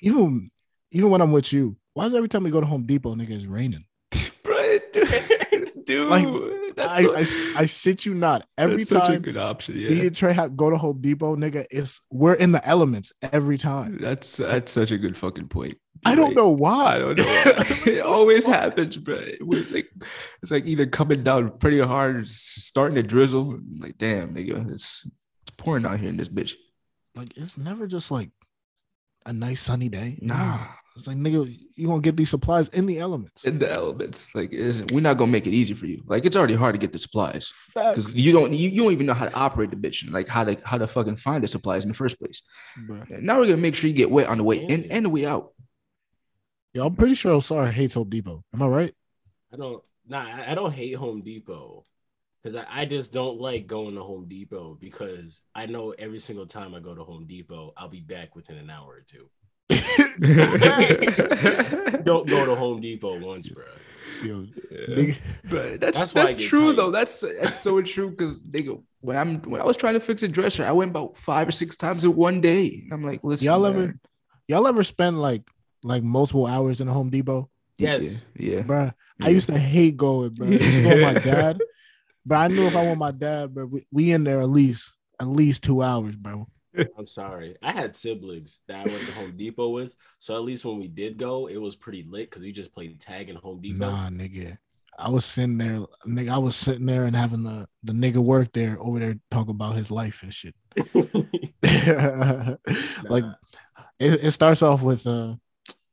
[0.00, 0.46] even
[0.92, 3.30] even when I'm with you, why is every time we go to Home Depot, nigga,
[3.30, 3.84] it's raining?
[4.42, 8.46] Bro, dude, dude, Like, that's, I, so- I I shit you not.
[8.58, 9.76] Every that's such a time good option.
[9.76, 13.56] me and Trey have, go to Home Depot, nigga, it's we're in the elements every
[13.58, 13.98] time.
[13.98, 15.74] That's that's such a good fucking point.
[16.04, 16.96] I don't Like, know why.
[16.96, 17.24] I don't know.
[17.92, 19.16] it always happens, bro.
[19.18, 19.88] It's like
[20.42, 23.52] it's like either coming down pretty hard, starting to drizzle.
[23.52, 25.06] I'm Like, damn, nigga, it's,
[25.42, 26.54] it's pouring out here in this bitch.
[27.14, 28.30] Like it's never just like
[29.24, 30.18] a nice sunny day.
[30.20, 30.58] Nah.
[30.96, 33.44] It's like nigga, you gonna get these supplies in the elements.
[33.44, 36.02] In the elements, like, it's, we're not gonna make it easy for you.
[36.06, 39.04] Like, it's already hard to get the supplies because you don't you, you don't even
[39.04, 41.48] know how to operate the bitch, and like how to how to fucking find the
[41.48, 42.40] supplies in the first place.
[42.88, 43.20] Bruh.
[43.20, 45.26] Now we're gonna make sure you get wet on the way in and the way
[45.26, 45.52] out.
[46.72, 48.42] Yeah, I'm pretty sure Osara hates Home Depot.
[48.54, 48.94] Am I right?
[49.52, 49.82] I don't.
[50.08, 51.84] Nah, I- I don't hate Home Depot
[52.42, 56.46] because I, I just don't like going to Home Depot because I know every single
[56.46, 59.28] time I go to Home Depot, I'll be back within an hour or two.
[62.04, 63.64] Don't go to Home Depot once, bro.
[64.22, 64.78] Yo, Yeah.
[64.96, 65.18] nigga,
[65.50, 66.76] But that's That's that's, why I get true tight.
[66.76, 66.90] though.
[66.90, 70.28] That's that's so true because nigga, when I'm when I was trying to fix a
[70.28, 72.80] dresser, I went about five or six times in one day.
[72.84, 73.72] And I'm like, listen, y'all man.
[73.74, 73.94] ever
[74.48, 75.42] y'all ever spend like
[75.82, 77.50] like multiple hours in a Home Depot?
[77.78, 78.02] Yes.
[78.36, 78.62] yeah, yeah.
[78.62, 80.46] Bruh, I used to hate going, bro.
[80.46, 81.60] I used go with my dad.
[82.24, 84.94] But I knew if I want my dad, bro, we, we in there at least
[85.20, 86.48] at least two hours, bro.
[86.98, 87.56] I'm sorry.
[87.62, 90.88] I had siblings that I went to Home Depot with, so at least when we
[90.88, 93.90] did go, it was pretty lit because we just played tag in Home Depot.
[93.90, 94.58] Nah, nigga.
[94.98, 96.30] I was sitting there, nigga.
[96.30, 99.76] I was sitting there and having the the nigga work there over there talk about
[99.76, 100.54] his life and shit.
[103.08, 103.34] like Nah.
[103.98, 105.34] it, it starts off with uh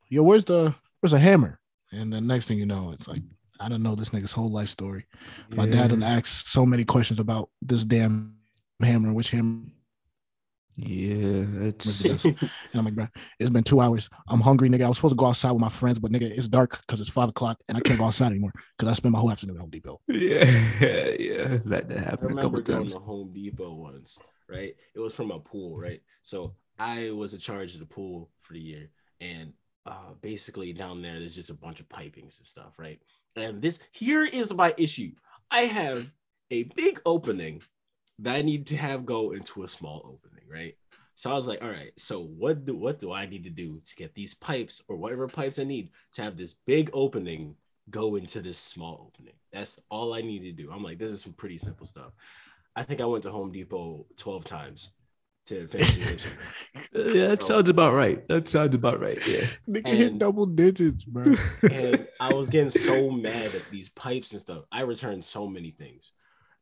[0.09, 1.59] yo, where's the where's a hammer?
[1.91, 3.21] And the next thing you know, it's like
[3.59, 5.05] I don't know this nigga's whole life story.
[5.55, 8.35] My dad done asked so many questions about this damn
[8.81, 9.65] hammer, which hammer
[10.75, 12.35] Yeah, it's the
[12.73, 13.07] and I'm like, bro,
[13.39, 14.09] it's been two hours.
[14.27, 14.85] I'm hungry, nigga.
[14.85, 17.09] I was supposed to go outside with my friends, but nigga, it's dark because it's
[17.09, 19.61] five o'clock and I can't go outside anymore because I spent my whole afternoon at
[19.61, 20.01] Home Depot.
[20.07, 20.45] yeah,
[21.19, 21.57] yeah.
[21.65, 22.93] That that I happened a remember couple going times.
[22.93, 24.17] to Home Depot once,
[24.49, 24.75] right?
[24.95, 26.01] It was from a pool, right?
[26.23, 28.89] So I was in charge of the pool for the year,
[29.21, 29.53] and
[29.85, 32.99] uh, basically down there, there's just a bunch of pipings and stuff, right?
[33.35, 35.11] And this here is my issue:
[35.51, 36.07] I have
[36.49, 37.61] a big opening
[38.19, 40.75] that I need to have go into a small opening, right?
[41.15, 43.79] So I was like, all right, so what do what do I need to do
[43.85, 47.55] to get these pipes or whatever pipes I need to have this big opening
[47.89, 49.35] go into this small opening?
[49.51, 50.71] That's all I need to do.
[50.71, 52.13] I'm like, this is some pretty simple stuff.
[52.75, 54.89] I think I went to Home Depot 12 times
[55.45, 56.29] to finish the issue.
[56.95, 58.25] Yeah, that sounds about right.
[58.27, 59.17] That sounds about right.
[59.27, 59.45] Yeah.
[59.67, 61.33] Nigga hit double digits, bro.
[61.63, 64.65] and I was getting so mad at these pipes and stuff.
[64.71, 66.11] I returned so many things,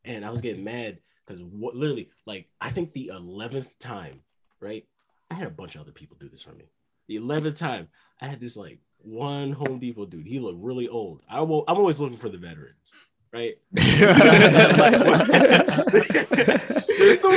[0.06, 1.00] and I was getting mad
[1.32, 4.20] because what literally, like, I think the eleventh time,
[4.60, 4.86] right?
[5.30, 6.66] I had a bunch of other people do this for me.
[7.08, 7.88] The eleventh time,
[8.20, 10.28] I had this like one Home Depot dude.
[10.28, 11.22] He looked really old.
[11.30, 12.94] I will, I'm always looking for the veterans,
[13.34, 13.56] right?
[13.72, 13.82] the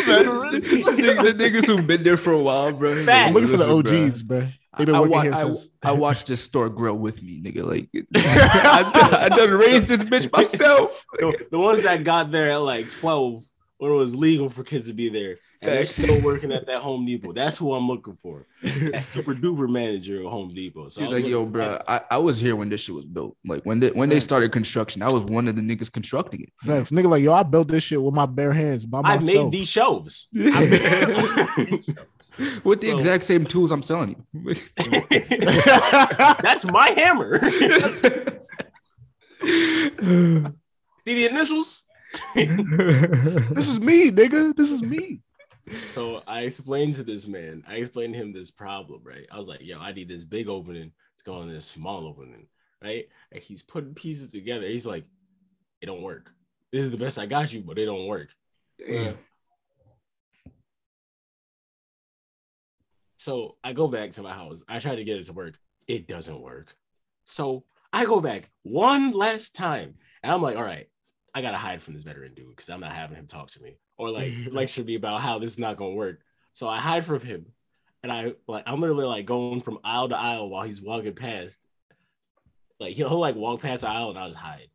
[0.07, 0.53] veterans.
[0.87, 2.97] the niggas who've been there for a while, bro.
[2.97, 3.29] Facts.
[3.29, 4.07] I'm looking for the Listen, bro.
[4.07, 4.49] OGs, bro.
[4.77, 5.35] They've I, working wa- here
[5.85, 5.91] I.
[5.91, 7.65] I watched this store grow with me, nigga.
[7.65, 11.07] Like I, I done raised this bitch myself.
[11.13, 13.45] the, the ones that got there at like 12
[13.79, 16.81] when it was legal for kids to be there and they're still working at that
[16.83, 17.33] Home Depot.
[17.33, 18.47] That's who I'm looking for.
[18.93, 20.89] That super duper manager of Home Depot.
[20.89, 21.81] So He was I like, "Yo, bro.
[21.89, 23.37] I, I was here when this shit was built.
[23.45, 26.51] Like when they when they started construction, I was one of the niggas constructing it.
[26.65, 26.91] Thanks.
[26.91, 29.23] nigga, like yo, I built this shit with my bare hands by myself.
[29.23, 29.45] I myself.
[29.45, 30.29] made these shelves.
[30.37, 31.81] I
[32.65, 34.55] With the So- exact same tools I'm selling you.
[36.43, 37.39] That's my hammer.
[39.39, 41.84] See the initials?
[42.35, 44.55] this is me, nigga.
[44.55, 45.21] This is me.
[45.95, 49.27] So I explained to this man, I explained to him this problem, right?
[49.33, 52.47] I was like, yo, I need this big opening to go in this small opening,
[52.83, 53.09] right?
[53.33, 54.67] And he's putting pieces together.
[54.67, 55.05] He's like,
[55.81, 56.33] it don't work.
[56.71, 58.29] This is the best I got you, but it don't work.
[58.79, 59.15] Damn.
[59.15, 60.51] Uh,
[63.17, 64.63] so I go back to my house.
[64.69, 65.55] I try to get it to work.
[65.87, 66.75] It doesn't work.
[67.25, 69.95] So I go back one last time.
[70.23, 70.89] And I'm like, all right,
[71.35, 73.77] I gotta hide from this veteran dude because I'm not having him talk to me
[73.99, 76.21] or like lecture me about how this is not gonna work.
[76.53, 77.47] So I hide from him.
[78.03, 81.59] And I like I'm literally like going from aisle to aisle while he's walking past.
[82.79, 84.69] Like he'll, he'll like walk past the aisle and I'll just hide.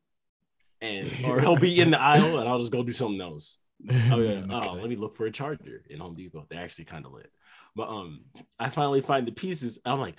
[0.81, 3.57] And or he'll be in the aisle and I'll just go do something else.
[4.11, 4.43] Oh yeah.
[4.49, 6.45] Oh, let me look for a charger in Home Depot.
[6.49, 7.31] They're actually kind of lit.
[7.77, 8.25] But um,
[8.59, 9.79] I finally find the pieces.
[9.85, 10.15] I'm like,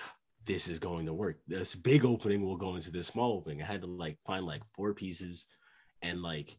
[0.47, 1.41] this is going to work.
[1.47, 3.61] This big opening will go into this small opening.
[3.61, 5.47] I had to like find like four pieces
[6.03, 6.57] and like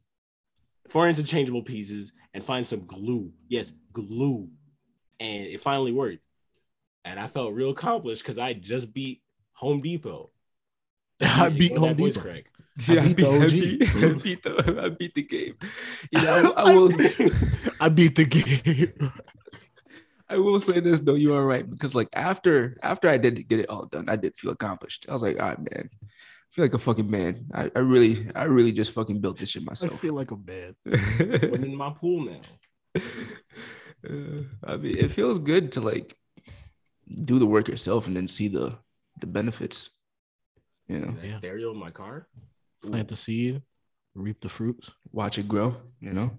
[0.89, 3.31] four interchangeable pieces and find some glue.
[3.47, 4.49] Yes, glue.
[5.19, 6.23] And it finally worked.
[7.05, 9.21] And I felt real accomplished because I just beat
[9.53, 10.31] Home Depot.
[11.21, 12.19] I beat Home Depot.
[12.19, 12.45] crack.
[12.87, 15.55] Yeah, beat the I beat, I beat the I beat the game.
[16.11, 16.91] You know, I, I will
[17.81, 19.11] I beat the game.
[20.29, 23.59] I will say this though, you are right because like after after I did get
[23.59, 25.05] it all done, I did feel accomplished.
[25.09, 26.07] I was like, all right, man, I
[26.51, 27.45] feel like a fucking man.
[27.53, 29.93] I, I really I really just fucking built this shit myself.
[29.93, 30.75] I feel like a man.
[31.53, 32.41] I'm in my pool now.
[34.03, 36.17] Uh, I mean, it feels good to like
[37.07, 38.77] do the work yourself and then see the
[39.19, 39.89] the benefits.
[40.87, 41.37] You know, That Yeah.
[41.37, 42.27] stereo in my car.
[42.81, 43.61] Plant the seed,
[44.15, 44.91] reap the fruits.
[45.11, 45.77] watch it grow.
[45.99, 46.31] You know,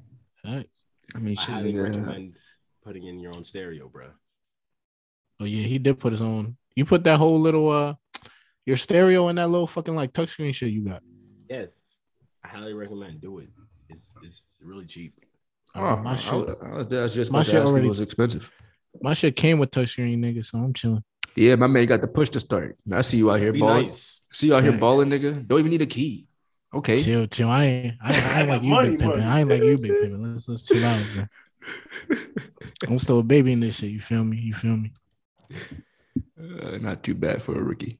[0.45, 0.85] Facts.
[1.15, 2.37] I mean, I highly nigga, recommend
[2.85, 4.09] putting in your own stereo, bro.
[5.41, 6.57] Oh yeah, he did put his own.
[6.75, 7.95] You put that whole little uh
[8.67, 11.03] your stereo and that little fucking like touchscreen shit you got.
[11.49, 11.69] Yes,
[12.45, 13.49] I highly recommend do it.
[13.89, 15.15] It's, it's really cheap.
[15.75, 18.51] Oh, my shit, was- I I was just my shit already- was expensive.
[19.01, 20.45] my shit came with touchscreen, nigga.
[20.45, 21.03] So I'm chilling.
[21.35, 22.77] Yeah, my man got the push to start.
[22.93, 23.85] I see you out here Be balling.
[23.87, 24.21] nice.
[24.33, 24.81] See you out here Facts.
[24.81, 25.47] balling, nigga.
[25.47, 26.27] Don't even need a key.
[26.75, 27.03] Okay.
[27.03, 27.49] Chill, chill.
[27.49, 29.23] I ain't, I, ain't- I ain't like you, Money, big pimpin'.
[29.27, 30.33] I ain't like you, big pimpin'.
[30.35, 31.29] Let's let's chill out, man.
[32.89, 33.91] I'm still a baby in this shit.
[33.91, 34.37] You feel me?
[34.39, 34.93] You feel me?
[36.39, 37.99] Uh, not too bad for a rookie.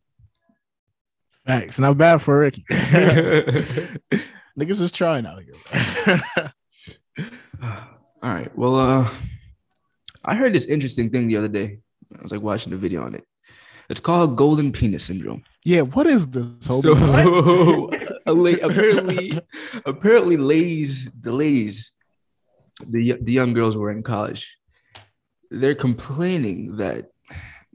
[1.47, 1.79] Facts.
[1.79, 2.65] Not bad for Ricky.
[2.71, 6.53] Niggas is trying out here.
[8.23, 8.57] All right.
[8.57, 9.11] Well, uh,
[10.25, 11.79] I heard this interesting thing the other day.
[12.17, 13.25] I was like watching the video on it.
[13.89, 15.43] It's called golden penis syndrome.
[15.65, 15.83] yeah.
[15.83, 16.67] What is this?
[16.67, 16.83] Hope?
[16.83, 16.93] So
[18.27, 19.39] apparently,
[19.85, 21.93] apparently, ladies, the ladies,
[22.87, 24.57] the the young girls who are in college,
[25.51, 27.11] they're complaining that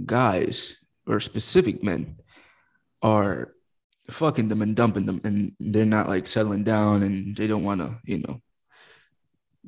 [0.05, 2.18] guys or specific men
[3.03, 3.53] are
[4.10, 7.82] fucking them and dumping them, and they're not like settling down, and they don't want
[7.82, 8.41] to, you know.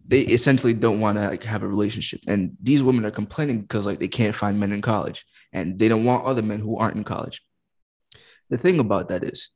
[0.08, 3.86] They essentially don't want to like have a relationship, and these women are complaining because
[3.86, 6.96] like they can't find men in college, and they don't want other men who aren't
[6.96, 7.44] in college.
[8.50, 9.52] The thing about that is,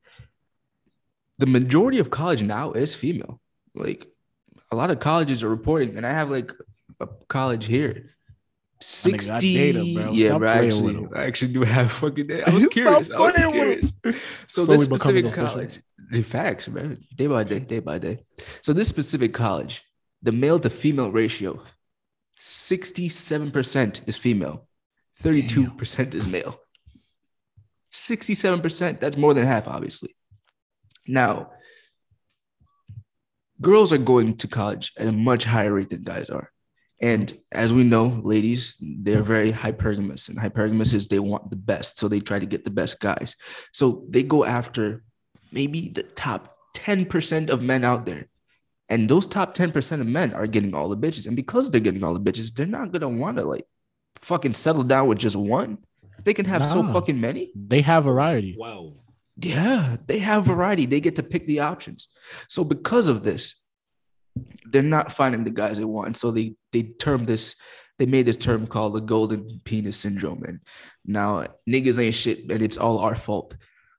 [1.40, 3.42] the majority of college now is female.
[3.74, 4.08] Like
[4.72, 6.52] a lot of colleges are reporting, and I have like
[7.00, 8.13] a college here.
[8.84, 10.12] That nigga got 60 data, bro.
[10.12, 10.50] Yeah, Stop bro.
[10.50, 11.08] I actually.
[11.16, 12.50] I actually do have fucking data.
[12.50, 13.12] I was curious.
[13.12, 13.92] I was curious.
[14.48, 15.80] So Slowly this specific college,
[16.12, 18.26] the facts, man, day by day, day by day.
[18.62, 19.84] So this specific college,
[20.22, 21.62] the male to female ratio,
[22.40, 24.68] sixty-seven percent is female,
[25.18, 26.60] thirty-two percent is male.
[27.92, 29.00] Sixty-seven percent.
[29.00, 30.16] That's more than half, obviously.
[31.08, 31.52] Now,
[33.62, 36.53] girls are going to college at a much higher rate than guys are.
[37.02, 42.00] And as we know, ladies, they're very hypergamous, and hypergamous is they want the best,
[42.00, 43.36] so they try to get the best guys.
[43.72, 45.04] So they go after
[45.52, 48.30] maybe the top 10% of men out there.
[48.90, 51.26] And those top 10% of men are getting all the bitches.
[51.26, 53.66] And because they're getting all the bitches, they're not gonna want to like
[54.16, 55.80] fucking settle down with just one.
[56.24, 57.52] They can have so fucking many.
[57.56, 58.56] They have variety.
[58.58, 58.94] Wow.
[59.36, 60.86] Yeah, they have variety.
[60.86, 62.08] They get to pick the options.
[62.48, 63.56] So because of this,
[64.66, 66.18] they're not finding the guys they want.
[66.18, 67.56] So they they term this,
[68.00, 70.44] they made this term called the golden penis syndrome.
[70.44, 70.60] And
[71.06, 73.56] now niggas ain't shit, and it's all our fault.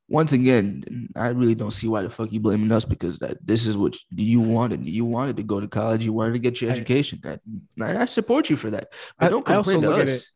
[0.08, 3.66] Once again, I really don't see why the fuck you blaming us because that this
[3.66, 4.86] is what you wanted.
[4.86, 6.04] You wanted to go to college.
[6.04, 7.20] You wanted to get your I- education.
[7.22, 7.40] That
[7.80, 8.88] I, I support you for that.
[9.18, 10.20] But I- don't I also complain to look at us.
[10.20, 10.26] it-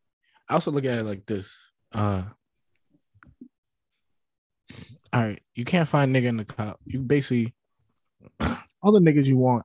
[0.49, 1.55] I also look at it like this.
[1.93, 2.23] Uh
[5.13, 6.79] all right, you can't find nigga in the cop.
[6.85, 7.55] You basically
[8.83, 9.65] all the niggas you want.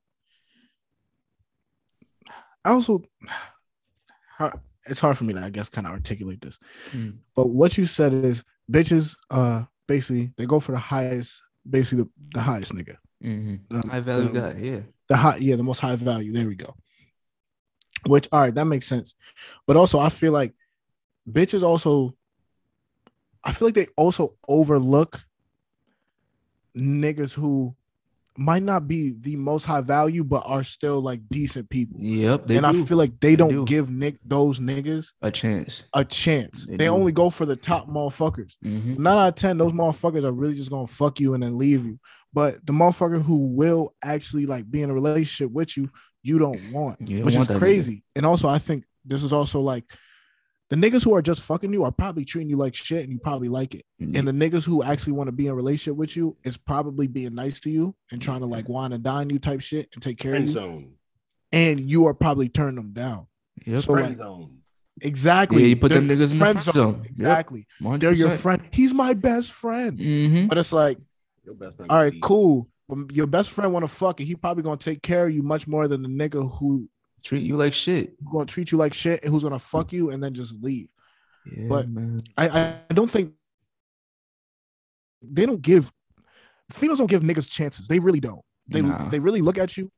[2.66, 3.04] I also
[4.88, 6.60] it's hard for me to I guess kind of articulate this.
[6.92, 7.18] Mm.
[7.36, 12.10] But what you said is bitches uh basically they go for the highest basically the,
[12.36, 12.98] the highest nigga.
[13.24, 13.56] Mm-hmm.
[13.82, 14.60] The- High value the- guy.
[14.60, 14.80] Yeah.
[15.10, 16.74] the high yeah the most high value there we go
[18.08, 19.16] which all right that makes sense
[19.66, 20.54] but also i feel like
[21.30, 22.14] bitches also
[23.46, 25.24] i feel like they also overlook
[26.76, 27.76] niggas who
[28.38, 32.48] might not be the most high value but are still like decent people Yep.
[32.48, 33.66] They and i feel like they, They don't do.
[33.66, 35.84] give nick those niggas a chance.
[35.94, 38.98] a chance They they, only go for the top motherfuckers Mhm.
[38.98, 41.86] nine out of ten, those motherfuckers are really just gonna fuck you and then leave
[41.86, 42.00] you.
[42.34, 45.90] But the motherfucker who will actually like be in a relationship with you,
[46.24, 47.60] you don't want, You don't which want is that nigga.
[47.60, 48.04] crazy.
[48.16, 49.84] And also, I think this is also like
[50.74, 53.20] the niggas who are just fucking you are probably treating you like shit, and you
[53.20, 53.84] probably like it.
[54.00, 57.06] And the niggas who actually want to be in a relationship with you is probably
[57.08, 60.02] being nice to you and trying to like wine and dine you type shit and
[60.02, 60.52] take care of you.
[60.52, 60.94] zone.
[61.52, 63.28] and you are probably turning them down.
[63.68, 63.80] Yep.
[63.80, 64.58] So Friend like zone.
[65.02, 66.96] exactly, Yeah, you put them They're niggas in the friend zone.
[67.04, 67.06] Yep.
[67.12, 68.62] Exactly, they're your friend.
[68.72, 70.48] He's my best friend, Mm-hmm.
[70.48, 70.98] but it's like,
[71.46, 72.68] Your best friend all would right, be- cool.
[72.88, 75.42] When your best friend want to fuck, and he probably gonna take care of you
[75.44, 76.90] much more than the nigga who
[77.24, 78.16] Treat you like shit.
[78.26, 80.90] gonna treat you like shit who's gonna fuck you and then just leave.
[81.46, 82.22] Yeah, But- man.
[82.38, 83.34] I, I don't think
[85.22, 85.92] they don't give
[86.72, 87.88] females don't give niggas chances.
[87.88, 88.42] They really don't.
[88.68, 89.10] They Nah.
[89.10, 89.92] they really look at you.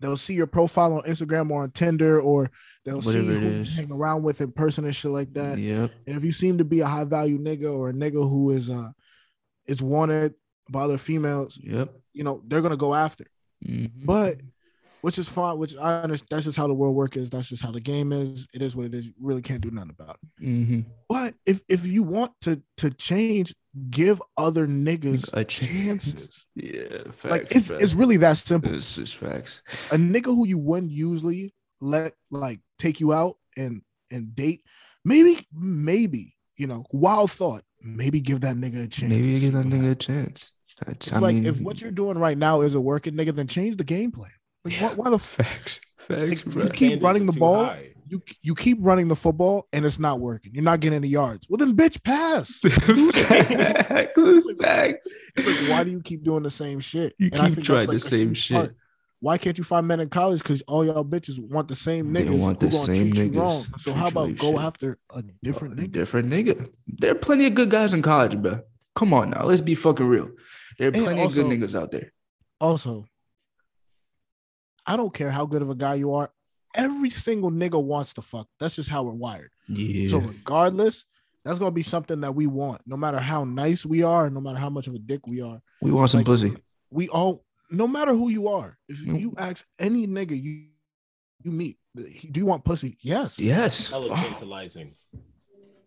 [0.00, 2.50] They'll see your profile on Instagram or on Tinder, or
[2.84, 5.58] they'll see Whatever who you hang around with in person and shit like that.
[5.58, 5.90] Yep.
[6.06, 8.70] And if you seem to be a high value nigga or a nigga who is
[8.70, 8.90] uh
[9.66, 10.34] is wanted
[10.70, 11.90] by other females, Yep.
[12.12, 13.26] you know they're gonna go after.
[13.66, 13.90] Mhm.
[14.04, 14.40] But
[15.02, 15.58] which is fine.
[15.58, 16.28] Which I understand.
[16.30, 17.30] That's just how the world work is.
[17.30, 18.46] That's just how the game is.
[18.54, 19.06] It is what it is.
[19.06, 20.44] You really can't do nothing about it.
[20.44, 20.84] Mhm.
[21.08, 23.54] But if if you want to to change,
[23.90, 25.68] give other niggas a chance.
[25.70, 26.46] chances.
[26.54, 27.24] Yeah, facts.
[27.24, 27.82] Like it's facts.
[27.82, 28.74] it's really that simple.
[28.74, 29.62] It's facts.
[29.92, 34.62] A nigga who you wouldn't usually let like take you out and and date,
[35.04, 37.62] maybe maybe you know wild thought.
[37.80, 39.12] Maybe give that nigga a chance.
[39.12, 40.52] Maybe you give that nigga a chance.
[40.84, 43.32] That's, It's I like mean, if what you're doing right now is a working nigga,
[43.34, 44.30] then change the game plan.
[44.68, 44.88] Like Yeah.
[44.88, 47.64] why, why the f- facts, facts, Like, you keep running the ball.
[47.66, 47.84] high.
[48.10, 50.52] you you keep running the football and it's not working.
[50.54, 51.46] You're not getting any yards.
[51.50, 52.60] Well then, bitch, pass.
[53.28, 55.16] facts, facts.
[55.36, 57.14] Like, why do you keep doing the same shit?
[57.18, 58.56] You And I keep think trying that's, the same shit.
[58.56, 58.76] part.
[59.20, 60.40] Why can't you find men in college?
[60.42, 63.64] Because all y'all bitches want the same They niggas want the same niggas, wrong.
[63.76, 64.60] So treat how about go shit.
[64.60, 65.90] after a different nigga?
[65.92, 66.70] Different nigga.
[66.86, 68.60] There are plenty of good guys in college, bro.
[68.94, 70.30] Come on now, let's be fucking real.
[70.78, 72.12] There are plenty also- of good niggas out there.
[72.60, 73.06] Also,
[74.88, 76.30] I don't care how good of a guy you are.
[76.74, 78.48] Every single nigga wants to fuck.
[78.58, 79.50] That's just how we're wired.
[79.68, 80.08] Yeah.
[80.08, 81.04] So regardless,
[81.44, 84.58] that's gonna be something that we want, no matter how nice we are, no matter
[84.58, 85.60] how much of a dick we are.
[85.82, 86.54] we want some like, pussy.
[86.90, 89.20] We all, no matter who you are, if Mm.
[89.20, 90.66] you ask any nigga you
[91.44, 92.98] you meet, do you want pussy?
[93.00, 93.38] Yes.
[93.38, 93.90] Yes.
[93.90, 94.84] Hella Oh.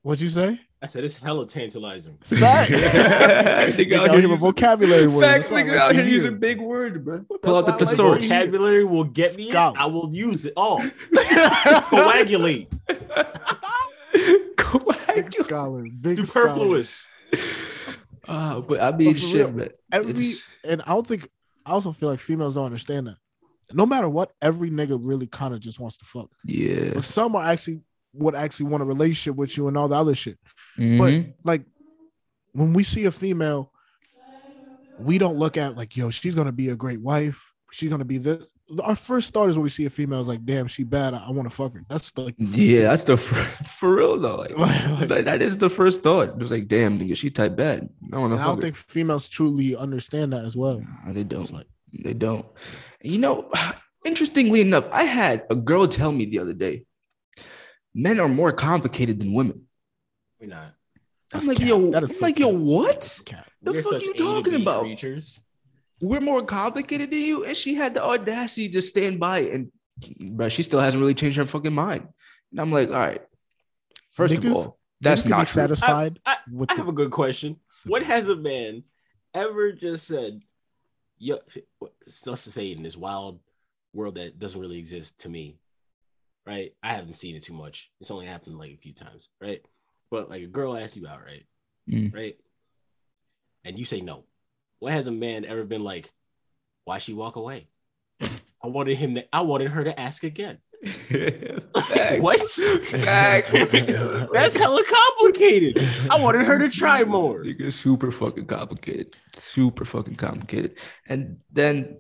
[0.02, 0.60] What'd you say?
[0.84, 2.18] I said it's hella tantalizing.
[2.24, 2.72] Facts.
[2.72, 5.28] Nigga Nigga out out here here using- vocabulary words.
[5.28, 7.24] Facts, That's why nigga out here using big words, bro.
[7.44, 8.28] Pull out the I like thesaurus.
[8.28, 9.50] Vocabulary will get me.
[9.52, 9.76] Scout.
[9.78, 10.80] I will use it all.
[11.14, 12.68] Coagulate.
[15.16, 16.48] Big scholar, big scholar.
[16.50, 17.10] Superfluous.
[18.28, 19.70] Uh, but I mean, But shit, real, man.
[19.92, 21.28] Every and I don't think
[21.66, 23.18] I also feel like females don't understand that.
[23.74, 26.30] No matter what, every nigga really kind of just wants to fuck.
[26.46, 26.92] yeah.
[26.94, 27.82] But some are actually
[28.14, 30.38] would actually want a relationship with you and all the other shit.
[30.78, 31.34] Mhm.
[31.44, 31.64] Like
[32.54, 33.72] when we see a female,
[35.00, 37.52] we don't look at like, yo, she's gonna be a great wife.
[37.72, 38.44] She's gonna be this.
[38.82, 41.14] Our first thought is when we see a female is like, damn, she bad.
[41.14, 41.84] I, want to fuck her.
[41.90, 44.38] That's like, the first Yeah, that's the fir- for real though.
[44.58, 46.30] Like, Like- that- that is the first thought.
[46.30, 47.90] It was like, damn, nigga, she type bad.
[48.14, 48.62] I want to I don't her.
[48.62, 50.80] think females truly understand that as well.
[51.06, 51.52] Nah, they don't.
[51.52, 52.46] Like- they don't.
[53.02, 53.50] You know,
[54.06, 56.86] interestingly enough, I had a girl tell me the other day,
[57.94, 59.68] men are more complicated than women.
[60.42, 60.74] We're not.
[61.32, 61.68] That's I'm like, cap.
[61.68, 63.22] yo, That I'm so like, yo, what?
[63.62, 64.82] The We're fuck you talking B about?
[64.82, 65.40] Creatures.
[66.02, 69.72] We're more complicated than you, and she had the audacity to stand by it, and
[70.36, 72.08] but she still hasn't really changed her fucking mind.
[72.52, 73.22] And I'm like, all right.
[74.14, 75.46] First Niggas- of all, that's not true.
[75.46, 77.58] satisfied I- with I the, have a good question.
[77.86, 78.84] When has a man
[79.34, 80.42] ever just said,
[81.20, 81.38] "Yo,
[82.06, 83.40] it's not to say in this wild
[83.94, 85.60] world that doesn't really exist to me,
[86.48, 86.74] right?
[86.82, 87.92] I haven't seen it too much.
[88.00, 89.62] It's only happened like a few times, right?
[90.12, 91.46] But like a girl asks you out, right?
[91.90, 92.14] Mm.
[92.14, 92.38] Right?
[93.64, 94.26] And you say no.
[94.80, 96.12] What has a man ever been like,
[96.84, 97.68] "Why she walk away?"
[98.64, 99.26] I wanted him to.
[99.34, 100.60] I wanted her to ask again.
[100.84, 102.22] Facts.
[102.22, 102.50] What?
[102.50, 103.52] Facts.
[104.32, 105.78] That's hella complicated.
[106.10, 107.44] I wanted her to try more.
[107.44, 109.16] Nigga, super fucking complicated.
[109.34, 110.78] Super fucking complicated.
[111.08, 111.98] And then,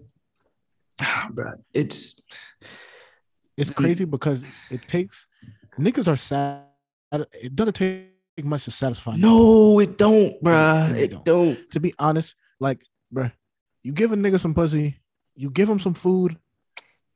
[1.31, 2.19] bro, it's
[3.57, 5.27] it's crazy because it takes
[5.79, 6.70] niggas are sad.
[7.11, 8.07] It doesn't take
[8.43, 9.15] much to satisfy.
[9.17, 10.53] no, it don't, bro.
[10.55, 11.25] And It don't.
[11.25, 11.71] don't.
[11.71, 12.81] to be honest, like,
[13.13, 13.31] bruh,
[13.83, 14.99] you give a nigga some pussy,
[15.35, 16.37] you give him some food,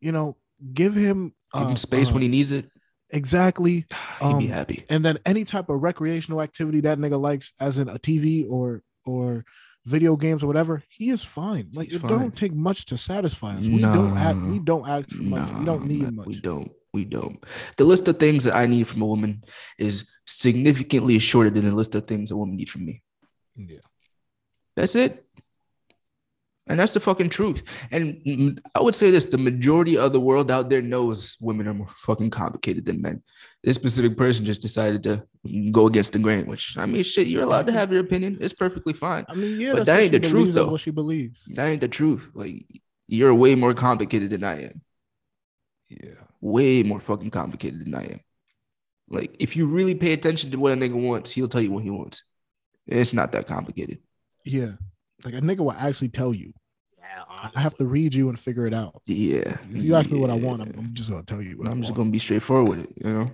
[0.02, 0.36] you know,
[0.74, 2.70] give him Give uh, him space uh, when he needs it.
[3.12, 3.86] exactly,
[4.22, 4.84] He'd be um, happy.
[4.90, 8.82] and then any type of recreational activity that nigga likes, as in a TV or
[9.06, 9.46] or
[9.86, 11.70] video games or whatever, he is fine.
[11.74, 12.10] Like He's it fine.
[12.12, 13.68] don't take much to satisfy us.
[13.70, 14.40] We don't act.
[14.40, 15.52] We don't act for much.
[15.54, 16.28] we don't need man, much.
[16.28, 16.72] We don't.
[16.96, 17.44] We don't.
[17.78, 19.44] The list of things that I need from a woman
[19.78, 23.04] is significantly shorter than the list of things a woman needs from me.
[23.56, 23.80] Yeah.
[24.76, 25.26] That's it.
[26.68, 27.62] And that's the fucking truth.
[27.92, 31.76] And I would say this the majority of the world out there knows women are
[31.76, 33.22] more fucking complicated than men.
[33.64, 35.28] This specific person just decided to
[35.72, 38.40] go against the grain, which I mean, shit, you're allowed to have your opinion.
[38.42, 39.26] It's perfectly fine.
[39.30, 40.70] I mean, yeah, But that ain't the truth, though.
[40.70, 41.46] What she believes.
[41.54, 42.32] That ain't the truth.
[42.34, 42.66] Like,
[43.08, 44.82] you're way more complicated than I am.
[45.90, 46.25] Yeah.
[46.42, 48.20] Way more fucking complicated than I am.
[49.10, 51.84] Like, if you really pay attention to what a nigga wants, he'll tell you what
[51.84, 52.24] he wants.
[52.88, 54.00] It's not that complicated.
[54.44, 54.74] Yeah.
[55.24, 56.54] Like a nigga will actually tell you.
[56.98, 59.02] Yeah, I have to read you and figure it out.
[59.06, 59.58] Yeah.
[59.72, 61.80] If you ask me what I want, I'm, I'm just gonna tell you what I'm
[61.80, 63.32] I just gonna be straightforward with it, you know.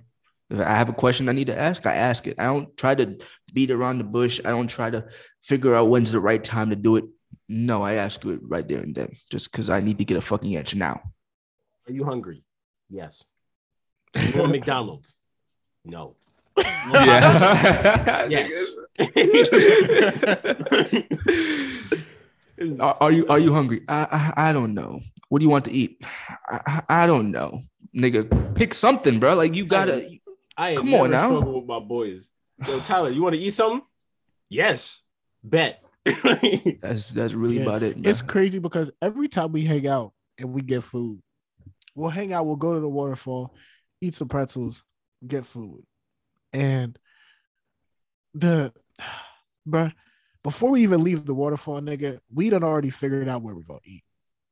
[0.50, 2.36] If I have a question I need to ask, I ask it.
[2.38, 3.18] I don't try to
[3.54, 4.40] beat around the bush.
[4.44, 5.06] I don't try to
[5.42, 7.06] figure out when's the right time to do it.
[7.48, 10.18] No, I ask you it right there and then, just because I need to get
[10.18, 11.02] a fucking answer now.
[11.88, 12.44] Are you hungry?
[12.92, 13.24] Yes.
[14.16, 15.14] You want McDonald's?
[15.86, 16.16] No.
[16.58, 18.28] Yeah.
[18.30, 18.72] Yes.
[22.80, 23.82] are, are you are you hungry?
[23.88, 25.02] I, I I don't know.
[25.30, 26.02] What do you want to eat?
[26.50, 27.64] I, I I don't know.
[27.96, 29.36] Nigga, pick something, bro.
[29.36, 30.08] Like you gotta.
[30.58, 31.28] I ain't Come on now.
[31.28, 32.30] struggle with my boys.
[32.68, 33.82] Yo, Tyler, you want to eat something?
[34.50, 35.04] Yes.
[35.44, 35.82] Bet.
[36.82, 37.64] That's that's really Yeah.
[37.64, 38.02] about it.
[38.02, 38.10] Bro.
[38.10, 41.22] It's crazy because every time we hang out and we get food,
[41.96, 43.56] we'll hang out, we'll go to the waterfall,
[44.02, 44.84] eat some pretzels,
[45.26, 45.84] get food.
[46.54, 46.98] And
[48.34, 48.74] the
[49.68, 49.94] bruh,
[50.44, 53.80] before we even leave the waterfall, nigga, we done already figured out where we're gonna
[53.86, 54.04] eat.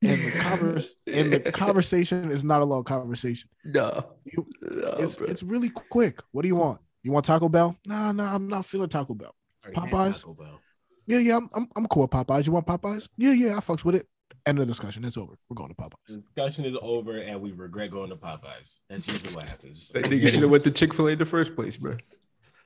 [0.02, 3.50] And the converse and the conversation is not a long conversation.
[3.64, 4.12] no.
[4.24, 5.26] You- No, It's bro.
[5.26, 6.20] it's really quick.
[6.32, 6.80] What do you want?
[7.02, 7.76] You want Taco Bell?
[7.86, 9.34] Nah, nah, I'm not feeling Taco Bell.
[9.66, 10.20] Popeyes?
[10.20, 10.60] Taco Bell.
[11.06, 12.46] Yeah, yeah, I'm I'm, I'm cool with Popeyes.
[12.46, 13.08] You want Popeyes?
[13.16, 14.06] Yeah, yeah, I fucks with it.
[14.46, 15.04] End of discussion.
[15.04, 15.34] It's over.
[15.48, 15.90] We're going to Popeyes.
[16.08, 18.78] The discussion is over, and we regret going to Popeyes.
[18.88, 19.88] That's usually what happens.
[19.90, 21.96] That nigga should have went to Chick Fil A in the first place, bro.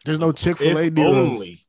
[0.05, 1.15] There's no Chick Fil A If near us.
[1.15, 1.61] only.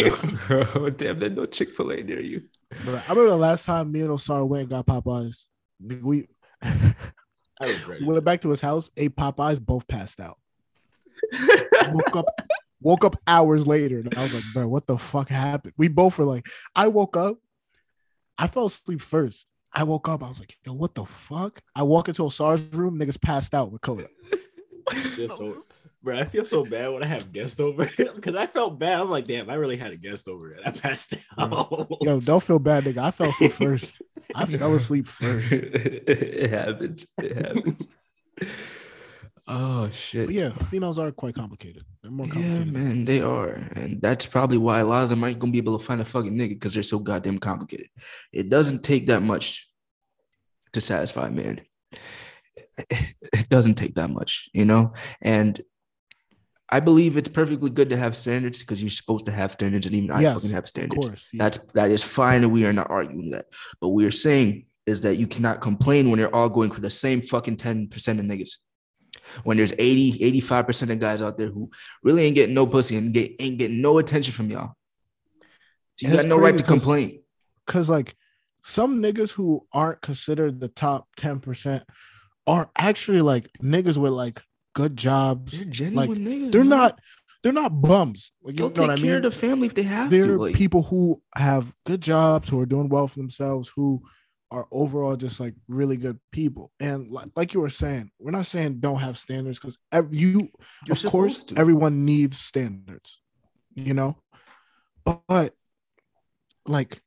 [0.00, 2.42] oh, damn, there's no Chick Fil A near you.
[2.84, 5.46] Bro, I remember the last time me and Osar went and got Popeyes.
[5.80, 6.26] We we
[8.04, 10.38] went back to his house, ate Popeyes, both passed out.
[11.90, 12.26] woke up,
[12.80, 15.74] woke up hours later, and I was like, bro, what the fuck happened?
[15.76, 16.46] We both were like,
[16.76, 17.38] I woke up,
[18.38, 19.47] I fell asleep first.
[19.72, 21.60] I woke up, I was like, yo, what the fuck?
[21.74, 24.08] I walk into Osar's room, niggas passed out with Coda.
[24.90, 25.56] I so,
[26.02, 29.00] bro, I feel so bad when I have guests over because I felt bad.
[29.00, 31.88] I'm like, damn, I really had a guest over and I passed out.
[32.00, 32.98] Yo, don't feel bad, nigga.
[32.98, 34.02] I fell asleep first.
[34.34, 35.52] I fell asleep first.
[35.52, 37.04] it happened.
[37.18, 37.86] It happens.
[39.48, 40.26] Oh shit.
[40.26, 41.82] But yeah, females are quite complicated.
[42.02, 42.66] They're more complicated.
[42.66, 45.58] Yeah, man, they are, and that's probably why a lot of them aren't gonna be
[45.58, 47.88] able to find a fucking nigga because they're so goddamn complicated.
[48.32, 49.68] It doesn't take that much
[50.72, 51.60] to satisfy a man.
[52.90, 54.92] It doesn't take that much, you know.
[55.22, 55.60] And
[56.68, 59.94] I believe it's perfectly good to have standards because you're supposed to have standards, and
[59.94, 61.06] even I fucking have Of standards.
[61.06, 61.28] course.
[61.32, 61.42] yeah.
[61.44, 63.46] That's that is fine, and we are not arguing that.
[63.80, 66.90] But we are saying is that you cannot complain when you're all going for the
[66.90, 68.52] same fucking 10% of niggas.
[69.44, 71.70] When there's 80, 85% of guys out there who
[72.02, 74.74] really ain't getting no pussy and get, ain't getting no attention from y'all.
[75.96, 77.22] So you got no right to complain.
[77.66, 78.14] Cause like
[78.62, 81.82] some niggas who aren't considered the top 10%
[82.46, 84.42] are actually like niggas with like
[84.74, 85.52] good jobs.
[85.52, 86.52] They're genuine niggas.
[86.52, 86.70] They're man.
[86.70, 87.00] not
[87.42, 88.32] they're not bums.
[88.42, 89.24] Like, you They'll know take what I care mean?
[89.24, 90.38] of the family if they have to They're to.
[90.38, 94.02] Like, people who have good jobs, who are doing well for themselves, who
[94.50, 96.72] are overall just like really good people.
[96.80, 99.78] And like, like you were saying, we're not saying don't have standards because
[100.10, 100.48] you,
[100.86, 101.58] You're of course, to.
[101.58, 103.20] everyone needs standards,
[103.74, 104.16] you know,
[105.04, 105.54] but, but
[106.66, 107.00] like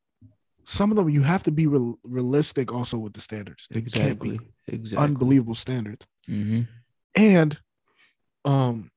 [0.63, 3.67] some of them, you have to be real, realistic also with the standards.
[3.69, 4.37] They can't exactly.
[4.37, 5.03] be Exactly.
[5.05, 6.05] unbelievable standards.
[6.29, 6.67] Mhm.
[7.15, 7.59] And
[8.45, 8.91] um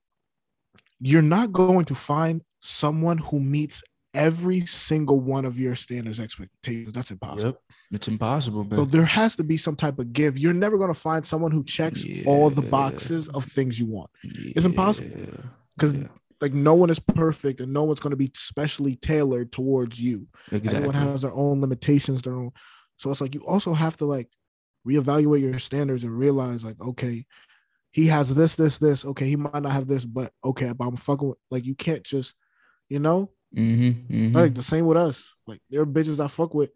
[1.00, 3.82] you're not going to find someone who meets
[4.14, 6.92] every single one of your standards expectations.
[6.92, 7.50] That's impossible.
[7.50, 7.60] Yep.
[7.92, 8.78] It's impossible, man.
[8.78, 10.38] So there has to be some type of give.
[10.38, 14.10] You're never going to find someone who checks all the boxes of things you want.
[14.22, 15.10] It's impossible.
[15.76, 16.08] Because Yeah.
[16.40, 20.28] like no one is perfect and no one's going to be specially tailored towards you.
[20.52, 20.76] Exactly.
[20.76, 22.52] Everyone has their own limitations, their own.
[22.96, 24.28] So it's like you also have to like
[24.86, 27.26] reevaluate your standards and realize like, okay,
[27.90, 29.04] he has this, this, this.
[29.04, 32.04] Okay, he might not have this, but okay, but I'm fucking with like you can't
[32.04, 32.34] just,
[32.88, 34.34] you know, Mhm, mhm.
[34.34, 35.34] like the same with us.
[35.46, 36.70] Like there are bitches I fuck with.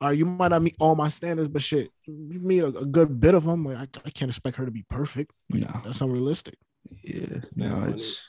[0.00, 2.86] All right, you might not meet all my standards, but shit, you meet a, a
[2.86, 3.64] good bit of them.
[3.64, 5.32] Like I, I can't expect her to be perfect.
[5.50, 5.68] no.
[5.84, 6.58] That's unrealistic.
[7.02, 7.40] Yeah.
[7.54, 8.22] Man, No, when it's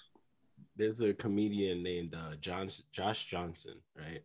[0.75, 4.21] There's a comedian named uh, John Josh Johnson, right?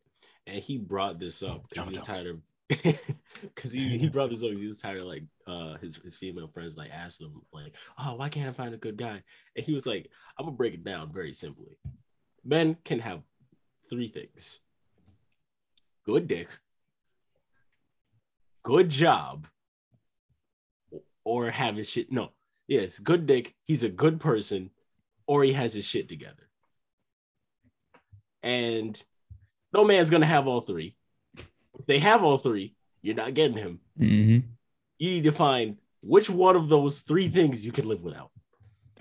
[0.47, 2.41] And he brought this up because John he tired of
[3.43, 4.51] because he, he brought this up.
[4.51, 8.15] He was tired of like uh his, his female friends like asking him like, oh,
[8.15, 9.23] why can't I find a good guy?
[9.57, 10.09] And he was like,
[10.39, 11.79] I'm gonna break it down very simply.
[12.45, 13.23] Men can have
[13.91, 14.61] three things:
[16.07, 16.49] good dick,
[18.63, 19.47] good job,
[21.25, 22.11] or have his shit.
[22.11, 22.31] No,
[22.69, 23.55] yes, good dick.
[23.65, 24.71] He's a good person,
[25.27, 26.49] or he has his shit together.
[28.43, 29.03] And
[29.73, 30.97] no man's gonna have all three.
[31.37, 33.81] If they have all three, you're not getting him.
[33.99, 34.45] Mhm.
[34.99, 38.31] You need to find which one of those three things you can live without?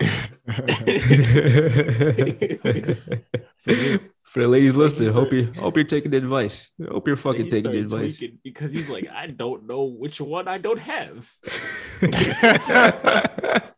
[4.30, 6.70] For the ladies listening, hope you hope you're taking the advice.
[6.88, 8.22] Hope you're fucking taking the advice.
[8.44, 11.28] Because he's like, I don't know which one I don't have.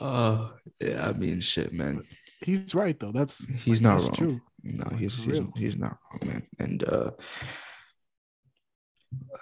[0.00, 2.02] Oh yeah, I mean shit, man.
[2.40, 3.12] He's right though.
[3.12, 4.14] That's He's not that's wrong.
[4.14, 4.40] true.
[4.64, 6.42] No, Like, he's he's, he's not wrong, man.
[6.58, 7.10] And uh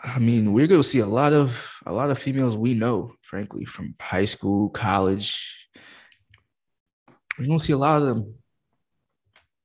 [0.05, 3.65] I mean, we're gonna see a lot of a lot of females we know, frankly,
[3.65, 5.69] from high school, college.
[7.39, 8.35] We're gonna see a lot of them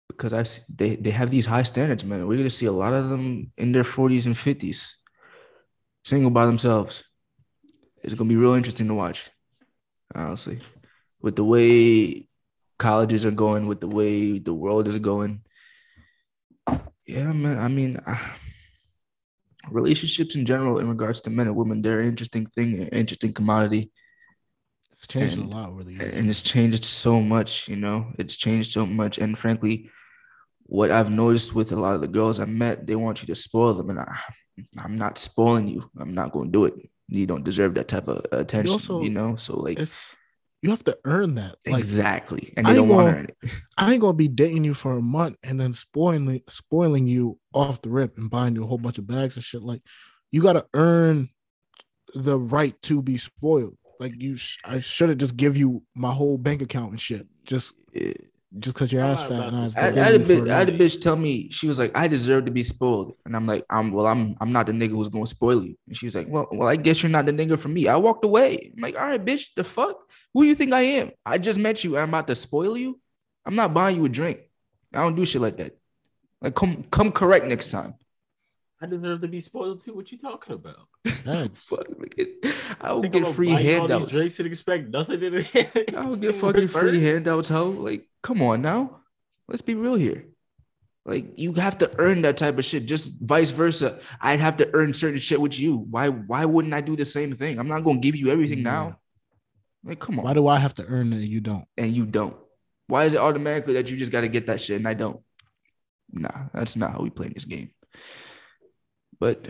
[0.08, 0.44] because I
[0.74, 2.28] they they have these high standards, man.
[2.28, 4.94] We're gonna see a lot of them in their 40s and 50s,
[6.04, 7.04] single by themselves.
[8.04, 9.30] It's gonna be real interesting to watch,
[10.14, 10.60] honestly,
[11.22, 12.28] with the way
[12.78, 15.42] colleges are going, with the way the world is going.
[17.08, 17.58] Yeah, man.
[17.60, 18.20] I mean, I-
[19.72, 23.34] relationships in general, in regards to men and women, they're an interesting thing, an interesting
[23.34, 23.92] commodity
[24.94, 25.96] It's changed And- a lot, really.
[26.00, 29.90] and it's changed so much you know it's changed so much and frankly
[30.68, 33.36] what i've noticed with a lot of the girls i met they want you to
[33.36, 34.18] spoil them and I,
[34.84, 36.74] i'm not spoiling you i'm not going to do it
[37.08, 39.80] you don't deserve that type of attention You, also- you know so like
[40.62, 41.56] you have to earn that.
[41.68, 44.28] Like exactly and I they ain't don't want to earn it I ain't gonna be
[44.28, 48.56] dating you for a month and then spoiling spoiling you off the rip and buying
[48.56, 49.62] you a whole bunch of bags and shit.
[49.62, 49.82] Like
[50.32, 51.30] you gotta earn
[52.16, 53.78] the right to be spoiled.
[54.00, 57.28] Like you, sh- I should have just give you my whole bank account and shit.
[57.46, 58.14] Just Yeah.
[58.60, 60.26] Just because your ass not fat and to I've I, I, had a dating you
[60.26, 62.52] for bit, a I had a bitch tell me she was like, "I deserve to
[62.52, 65.64] be spoiled," and I'm like, "I'm well, I'm I'm not the nigga who's gonna spoil
[65.64, 67.98] you." And she's like, "Well, well, I guess you're not the nigga for me." I
[67.98, 68.72] walked away.
[68.76, 69.98] I'm like, "All right, bitch, the fuck?
[70.34, 71.12] Who do you think I am?
[71.26, 71.98] I just met you.
[71.98, 73.00] I'm about to spoil you.
[73.46, 74.40] I'm not buying you a drink.
[74.94, 75.78] I don't do shit like that.
[76.42, 77.96] Like, come come correct next time.
[78.86, 79.94] I deserve to be spoiled too.
[79.96, 80.88] What you talking about?
[81.08, 81.64] Facts.
[81.70, 82.16] Fuck, like,
[82.80, 84.12] I will Think get free buy you all these handouts.
[84.12, 85.96] drinks and expect nothing in it.
[85.96, 87.02] I will get fucking free return?
[87.02, 87.70] handouts, ho.
[87.72, 89.00] Like, come on now.
[89.48, 90.28] Let's be real here.
[91.04, 92.86] Like, you have to earn that type of shit.
[92.86, 94.00] Just vice versa.
[94.22, 95.78] I'd have to earn certain shit with you.
[95.78, 96.10] Why?
[96.10, 97.58] Why wouldn't I do the same thing?
[97.60, 99.00] I'm not gonna give you everything now.
[99.84, 100.26] Like, come on.
[100.26, 101.66] Why do I have to earn it and you don't?
[101.78, 102.36] and you don't.
[102.88, 105.20] Why is it automatically that you just got to get that shit and I don't?
[106.12, 107.72] Nah, that's not how we play this game.
[109.20, 109.48] But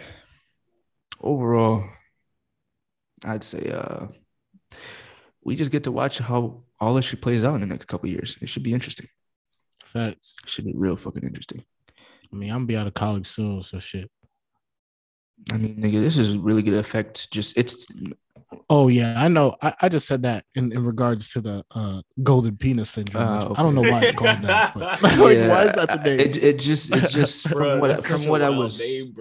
[1.21, 1.85] overall,
[3.25, 4.07] I'd say uh
[5.43, 8.09] we just get to watch how all this shit plays out in the next couple
[8.09, 8.35] years.
[8.41, 9.07] It should be interesting.
[9.83, 10.35] Facts.
[10.43, 11.63] It should be real fucking interesting.
[12.33, 14.09] I mean, I'm gonna be out of college soon, so shit.
[15.53, 17.85] I mean, nigga, this is really gonna affect just it's
[18.69, 19.55] Oh yeah, I know.
[19.61, 23.23] I, I just said that in, in regards to the uh, golden penis syndrome.
[23.23, 26.09] Ah, which I don't know why it's called that, but like, why is that the
[26.09, 26.19] name?
[26.19, 29.13] It, it just it's just from Bruh, what I, that's from what I was name,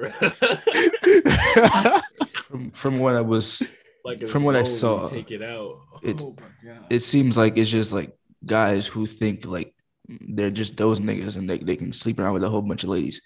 [2.34, 3.62] from, from what I was
[4.04, 5.80] like From what I saw, take it out.
[6.02, 6.44] it's- oh my
[6.90, 8.12] it seems like it's just like
[8.44, 9.74] guys who think like
[10.08, 12.90] they're just those niggas and they, they can sleep around with a whole bunch of
[12.90, 13.22] ladies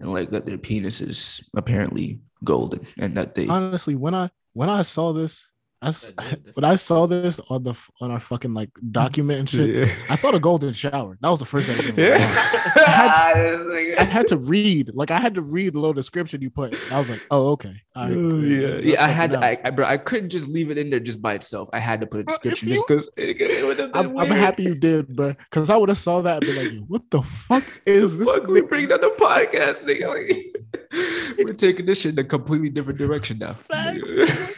[0.00, 4.28] and like that their penis is apparently golden and that they honestly when i
[4.58, 5.47] when i saw this
[5.80, 5.94] I,
[6.54, 10.34] when I saw this on the on our fucking like document and shit, I thought
[10.34, 11.16] a golden shower.
[11.20, 11.78] That was the first thing.
[11.78, 12.14] I, came to.
[14.00, 16.76] I had to read, like I had to read the little description you put.
[16.92, 19.04] I was like, oh okay, All right, yeah, that's yeah.
[19.04, 19.68] I had, something I.
[19.68, 21.68] I, bro, I couldn't just leave it in there just by itself.
[21.72, 24.30] I had to put a description you- just because it, would have been I'm, I'm
[24.30, 27.22] happy you did, bro, because I would have saw that and be like, what the
[27.22, 28.28] fuck is this?
[28.32, 30.08] Fuck, we bring down the podcast, nigga.
[30.08, 33.54] Like, we're taking this shit in a completely different direction now.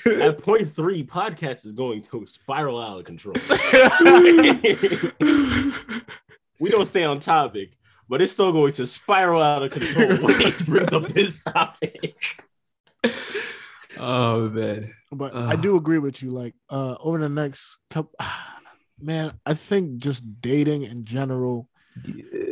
[0.00, 0.20] Facts.
[0.20, 3.34] At point three, podcast is going to spiral out of control.
[6.58, 7.72] we don't stay on topic,
[8.08, 12.42] but it's still going to spiral out of control when he brings up this topic.
[13.98, 14.92] oh man.
[15.12, 16.30] But I do agree with you.
[16.30, 18.12] Like uh over the next couple,
[19.00, 21.68] man, I think just dating in general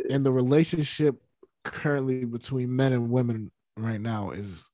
[0.09, 1.21] and the relationship
[1.63, 4.69] currently between men and women right now is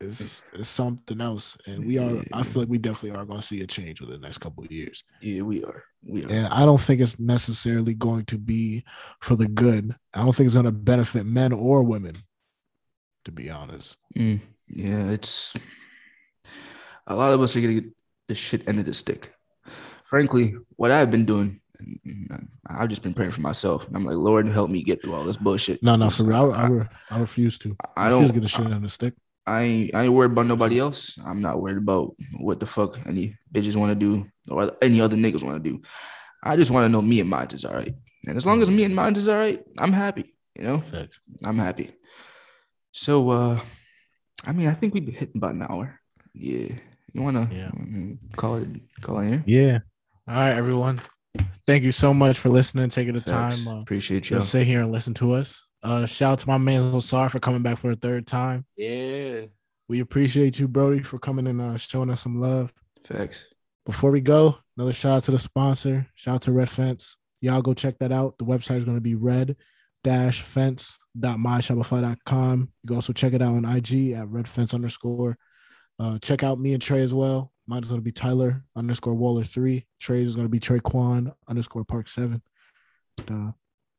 [0.00, 1.56] is is something else.
[1.66, 2.22] And we are.
[2.32, 4.64] I feel like we definitely are going to see a change within the next couple
[4.64, 5.02] of years.
[5.20, 5.84] Yeah, we are.
[6.02, 6.30] We are.
[6.30, 8.84] And I don't think it's necessarily going to be
[9.20, 9.94] for the good.
[10.14, 12.14] I don't think it's going to benefit men or women.
[13.24, 15.52] To be honest, Mm, yeah, it's
[17.06, 17.84] a lot of us are gonna get
[18.26, 19.34] the shit end of the stick.
[20.04, 21.60] Frankly, what I've been doing,
[22.66, 23.86] I've just been praying for myself.
[23.86, 25.82] And I'm like, Lord, help me get through all this bullshit.
[25.82, 27.76] no, no, for real, I, I, I refuse to.
[27.96, 29.14] I refuse don't to get the shit on the stick.
[29.48, 31.18] I ain't, I ain't worried about nobody else.
[31.24, 35.16] I'm not worried about what the fuck any bitches want to do or any other
[35.16, 35.80] niggas want to do.
[36.42, 37.94] I just want to know me and mine is all right.
[38.26, 40.34] And as long as me and mine is all right, I'm happy.
[40.56, 41.18] You know, Facts.
[41.44, 41.90] I'm happy.
[42.92, 43.60] So, uh,
[44.46, 45.98] I mean, I think we've been hitting about an hour.
[46.34, 46.68] Yeah.
[47.12, 47.70] You wanna Yeah.
[47.70, 48.68] mm, call it
[49.00, 49.44] call it here?
[49.46, 49.78] Yeah.
[50.28, 51.00] All right, everyone.
[51.66, 53.56] Thank you so much for listening, taking the Facts.
[53.64, 54.36] time uh, Appreciate you.
[54.36, 55.66] to sit here and listen to us.
[55.82, 58.66] Uh, shout out to my man Losar for coming back for a third time.
[58.76, 59.42] Yeah.
[59.88, 62.72] We appreciate you, Brody, for coming and uh, showing us some love.
[63.04, 63.46] Facts.
[63.86, 66.06] Before we go, another shout out to the sponsor.
[66.14, 67.16] Shout out to Red Fence.
[67.40, 68.36] Y'all go check that out.
[68.38, 69.56] The website is going to be red
[70.04, 72.60] fence.myshopify.com.
[72.60, 75.36] You can also check it out on IG at red fence underscore.
[75.98, 77.52] Uh, check out me and Trey as well.
[77.66, 79.86] Mine is going to be Tyler underscore Waller three.
[80.00, 82.40] Trey's is going to be Trey Quan underscore Park seven.
[83.30, 83.50] Uh,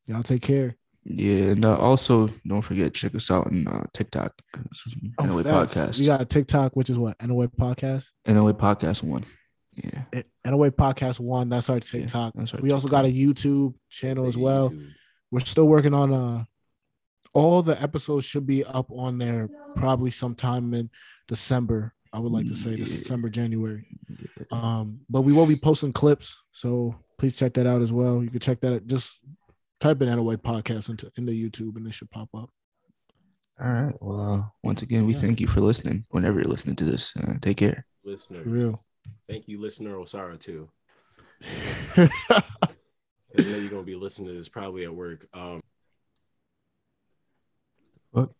[0.07, 0.75] y'all take care.
[1.03, 4.33] Yeah, and uh, also don't forget check us out on uh, TikTok.
[5.21, 5.73] NOA facts.
[5.73, 5.99] podcast.
[5.99, 7.15] We got a TikTok, which is what?
[7.25, 8.09] NOA Podcast?
[8.27, 9.25] NOA podcast one.
[9.75, 11.47] Yeah, Eh, NOA Podcast One.
[11.49, 12.33] That's our TikTok.
[12.35, 14.71] that's our we also got a YouTube channel as well.
[14.71, 14.89] YouTube.
[15.31, 16.43] we're still working on uh
[17.33, 20.89] all the episodes should be up on there probably sometime in
[21.27, 22.77] december i would like to say Yeah.
[22.77, 23.85] december january
[24.51, 28.31] um but we will be posting clips so please check that out as well you
[28.31, 29.19] can check that out just
[29.79, 32.49] type in NOA podcast into in the youtube and it should pop up
[33.61, 33.93] All right.
[34.01, 35.19] Well, uh, once again, we Yeah.
[35.21, 36.05] thank you for listening.
[36.09, 37.85] Whenever you're listening to this, uh, take care.
[38.05, 38.43] Listener.
[38.43, 38.85] for real
[39.27, 40.69] Thank you, listener Osara, too.
[41.97, 42.41] I
[43.37, 45.27] know you're gonna be listening to this probably at work.
[45.33, 45.61] Um
[48.13, 48.31] Fuck.